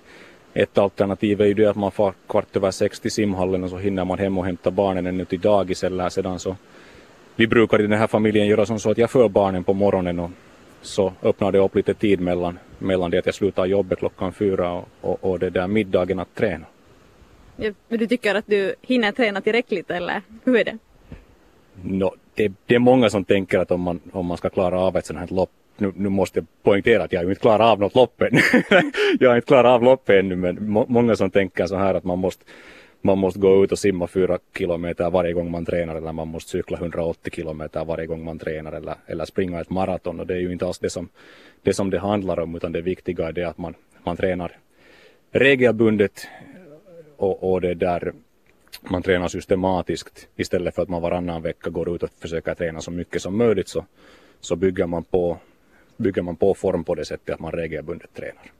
Ett 0.53 0.77
alternativ 0.77 1.41
är 1.41 1.45
ju 1.45 1.53
det 1.53 1.65
att 1.65 1.75
man 1.75 1.91
får 1.91 2.13
kvart 2.27 2.55
över 2.55 2.71
sex 2.71 2.99
till 2.99 3.11
simhallen 3.11 3.63
och 3.63 3.69
så 3.69 3.77
hinner 3.77 4.05
man 4.05 4.19
hem 4.19 4.37
och 4.37 4.45
hämta 4.45 4.71
barnen 4.71 5.07
ännu 5.07 5.25
till 5.25 5.39
dagis 5.39 5.83
eller 5.83 6.09
sedan 6.09 6.39
så 6.39 6.55
vi 7.35 7.47
brukar 7.47 7.79
i 7.79 7.87
den 7.87 7.99
här 7.99 8.07
familjen 8.07 8.47
göra 8.47 8.65
som 8.65 8.79
så 8.79 8.91
att 8.91 8.97
jag 8.97 9.11
för 9.11 9.29
barnen 9.29 9.63
på 9.63 9.73
morgonen 9.73 10.19
och 10.19 10.31
så 10.81 11.13
öppnar 11.23 11.51
det 11.51 11.59
upp 11.59 11.75
lite 11.75 11.93
tid 11.93 12.19
mellan, 12.19 12.59
mellan 12.79 13.11
det 13.11 13.17
att 13.17 13.25
jag 13.25 13.35
slutar 13.35 13.65
jobbet 13.65 13.99
klockan 13.99 14.33
fyra 14.33 14.71
och, 14.71 14.87
och, 15.01 15.23
och 15.23 15.39
det 15.39 15.49
där 15.49 15.67
middagen 15.67 16.19
att 16.19 16.35
träna. 16.35 16.65
Ja, 17.55 17.71
du 17.87 18.07
tycker 18.07 18.35
att 18.35 18.47
du 18.47 18.75
hinner 18.81 19.11
träna 19.11 19.41
tillräckligt 19.41 19.91
eller 19.91 20.21
hur 20.43 20.57
är 20.57 20.63
det? 20.63 20.77
No, 21.81 22.13
det, 22.33 22.51
det 22.65 22.75
är 22.75 22.79
många 22.79 23.09
som 23.09 23.25
tänker 23.25 23.59
att 23.59 23.71
om 23.71 23.81
man, 23.81 23.99
om 24.11 24.25
man 24.25 24.37
ska 24.37 24.49
klara 24.49 24.79
av 24.79 24.97
ett 24.97 25.05
sånt 25.05 25.19
här 25.19 25.27
lopp 25.27 25.51
nu, 25.77 25.91
nu 25.95 26.09
måste 26.09 26.39
jag 26.39 26.47
poängtera 26.63 27.03
att 27.03 27.13
jag 27.13 27.23
inte 27.23 27.41
klarar 27.41 27.71
av 27.71 27.79
något 27.79 27.95
lopp 27.95 28.21
ännu. 28.21 28.39
jag 29.19 29.29
har 29.29 29.35
inte 29.35 29.47
klarat 29.47 29.69
av 29.71 29.83
loppet 29.83 30.15
ännu 30.15 30.35
men 30.35 30.69
må, 30.69 30.85
många 30.87 31.15
som 31.15 31.31
tänker 31.31 31.65
så 31.65 31.75
här 31.75 31.93
att 31.93 32.03
man 32.03 32.19
måste 32.19 32.43
man 33.01 33.17
måste 33.17 33.39
gå 33.39 33.63
ut 33.63 33.71
och 33.71 33.79
simma 33.79 34.07
fyra 34.07 34.39
kilometer 34.57 35.09
varje 35.09 35.33
gång 35.33 35.51
man 35.51 35.65
tränar 35.65 35.95
eller 35.95 36.11
man 36.11 36.27
måste 36.27 36.51
cykla 36.51 36.77
180 36.77 37.33
kilometer 37.33 37.85
varje 37.85 38.05
gång 38.05 38.23
man 38.23 38.39
tränar 38.39 38.71
eller, 38.71 38.95
eller 39.05 39.25
springa 39.25 39.61
ett 39.61 39.69
maraton 39.69 40.19
och 40.19 40.27
det 40.27 40.33
är 40.33 40.39
ju 40.39 40.51
inte 40.51 40.65
alls 40.65 40.79
det 40.79 40.89
som 40.89 41.09
det, 41.63 41.73
som 41.73 41.89
det 41.89 41.99
handlar 41.99 42.39
om 42.39 42.55
utan 42.55 42.71
det 42.71 42.81
viktiga 42.81 43.27
är 43.27 43.31
det 43.31 43.43
att 43.43 43.57
man, 43.57 43.73
man 44.03 44.17
tränar 44.17 44.51
regelbundet 45.31 46.27
och, 47.17 47.51
och 47.51 47.61
det 47.61 47.73
där 47.73 48.13
man 48.89 49.03
tränar 49.03 49.27
systematiskt 49.27 50.27
istället 50.35 50.75
för 50.75 50.81
att 50.81 50.89
man 50.89 51.01
varannan 51.01 51.41
vecka 51.41 51.69
går 51.69 51.95
ut 51.95 52.03
och 52.03 52.09
försöker 52.19 52.55
träna 52.55 52.81
så 52.81 52.91
mycket 52.91 53.21
som 53.21 53.37
möjligt 53.37 53.67
så, 53.67 53.85
så 54.39 54.55
bygger 54.55 54.85
man 54.85 55.03
på 55.03 55.37
bygger 55.97 56.21
man 56.21 56.35
på 56.35 56.53
form 56.53 56.83
på 56.83 56.95
det 56.95 57.05
sättet 57.05 57.33
att 57.33 57.39
man 57.39 57.51
regelbundet 57.51 58.13
tränar. 58.13 58.51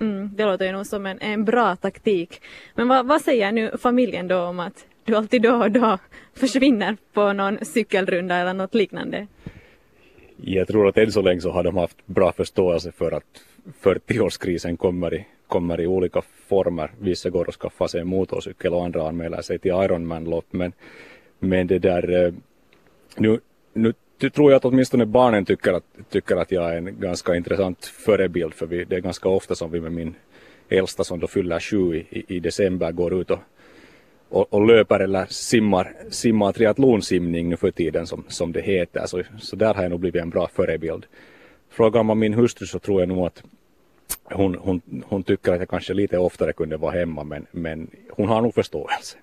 Mm, 0.00 0.30
det 0.34 0.44
låter 0.44 0.64
ju 0.64 0.72
nog 0.72 0.86
som 0.86 1.06
en, 1.06 1.20
en 1.20 1.44
bra 1.44 1.76
taktik. 1.76 2.42
Men 2.74 2.88
vad, 2.88 3.06
vad 3.06 3.20
säger 3.20 3.52
nu 3.52 3.70
familjen 3.78 4.28
då 4.28 4.38
om 4.38 4.60
att 4.60 4.86
du 5.04 5.16
alltid 5.16 5.42
då 5.42 5.54
och 5.54 5.70
då 5.70 5.98
försvinner 6.34 6.96
på 7.12 7.32
någon 7.32 7.58
cykelrunda 7.62 8.36
eller 8.36 8.54
något 8.54 8.74
liknande? 8.74 9.26
Jag 10.36 10.68
tror 10.68 10.88
att 10.88 10.98
än 10.98 11.12
så 11.12 11.22
länge 11.22 11.40
så 11.40 11.50
har 11.50 11.64
de 11.64 11.76
haft 11.76 12.06
bra 12.06 12.32
förståelse 12.32 12.92
för 12.92 13.12
att 13.12 13.44
40-årskrisen 13.82 14.76
kommer 14.76 15.14
i, 15.14 15.26
kommer 15.46 15.80
i 15.80 15.86
olika 15.86 16.22
former. 16.46 16.90
Vissa 16.98 17.30
går 17.30 17.48
och 17.48 17.54
skaffar 17.54 17.86
sig 17.86 18.00
en 18.00 18.08
motorcykel 18.08 18.74
och 18.74 18.84
andra 18.84 19.08
anmäler 19.08 19.42
sig 19.42 19.58
till 19.58 19.70
Ironman-lopp. 19.70 20.46
Men, 20.50 20.72
men 21.38 21.66
det 21.66 21.78
där, 21.78 22.24
eh, 22.24 22.32
nu, 23.16 23.40
nu 23.72 23.94
tror 24.30 24.50
jag 24.50 24.56
att 24.56 24.64
åtminstone 24.64 25.06
barnen 25.06 25.44
tycker 25.44 25.72
att, 25.72 25.84
tycker 26.10 26.36
att 26.36 26.52
jag 26.52 26.72
är 26.72 26.76
en 26.76 27.00
ganska 27.00 27.36
intressant 27.36 27.84
förebild 27.84 28.54
för 28.54 28.66
vi, 28.66 28.84
det 28.84 28.96
är 28.96 29.00
ganska 29.00 29.28
ofta 29.28 29.54
som 29.54 29.70
vi 29.70 29.80
med 29.80 29.92
min 29.92 30.14
äldsta 30.68 31.04
som 31.04 31.20
då 31.20 31.26
fyller 31.26 31.60
sju 31.60 31.96
i, 31.96 32.24
i 32.36 32.40
december 32.40 32.92
går 32.92 33.20
ut 33.20 33.30
och, 33.30 33.38
och, 34.28 34.52
och, 34.52 34.66
löper 34.66 35.00
eller 35.00 35.26
simmar, 35.28 35.92
simmar 36.10 36.52
triathlonsimning 36.52 37.48
nu 37.48 37.56
för 37.56 37.70
tiden 37.70 38.06
som, 38.06 38.24
som 38.28 38.52
det 38.52 38.60
heter. 38.60 39.06
Så, 39.06 39.22
så 39.38 39.56
där 39.56 39.74
har 39.74 39.82
jag 39.82 39.90
nog 39.90 40.00
blivit 40.00 40.22
en 40.22 40.30
bra 40.30 40.48
förebild. 40.54 41.06
Frågar 41.70 42.02
man 42.02 42.18
min 42.18 42.34
hustru 42.34 42.66
så 42.66 42.78
tror 42.78 43.00
jag 43.00 43.08
nog 43.08 43.26
att 43.26 43.42
hon, 44.24 44.54
hon, 44.54 44.80
hon 45.06 45.22
tycker 45.22 45.52
att 45.52 45.58
jag 45.58 45.68
kanske 45.68 45.94
lite 45.94 46.18
oftare 46.18 46.52
kunde 46.52 46.76
vara 46.76 46.92
hemma 46.92 47.24
men, 47.24 47.46
men 47.50 47.90
hon 48.10 48.28
har 48.28 48.42
nog 48.42 48.54
förståelse. 48.54 49.16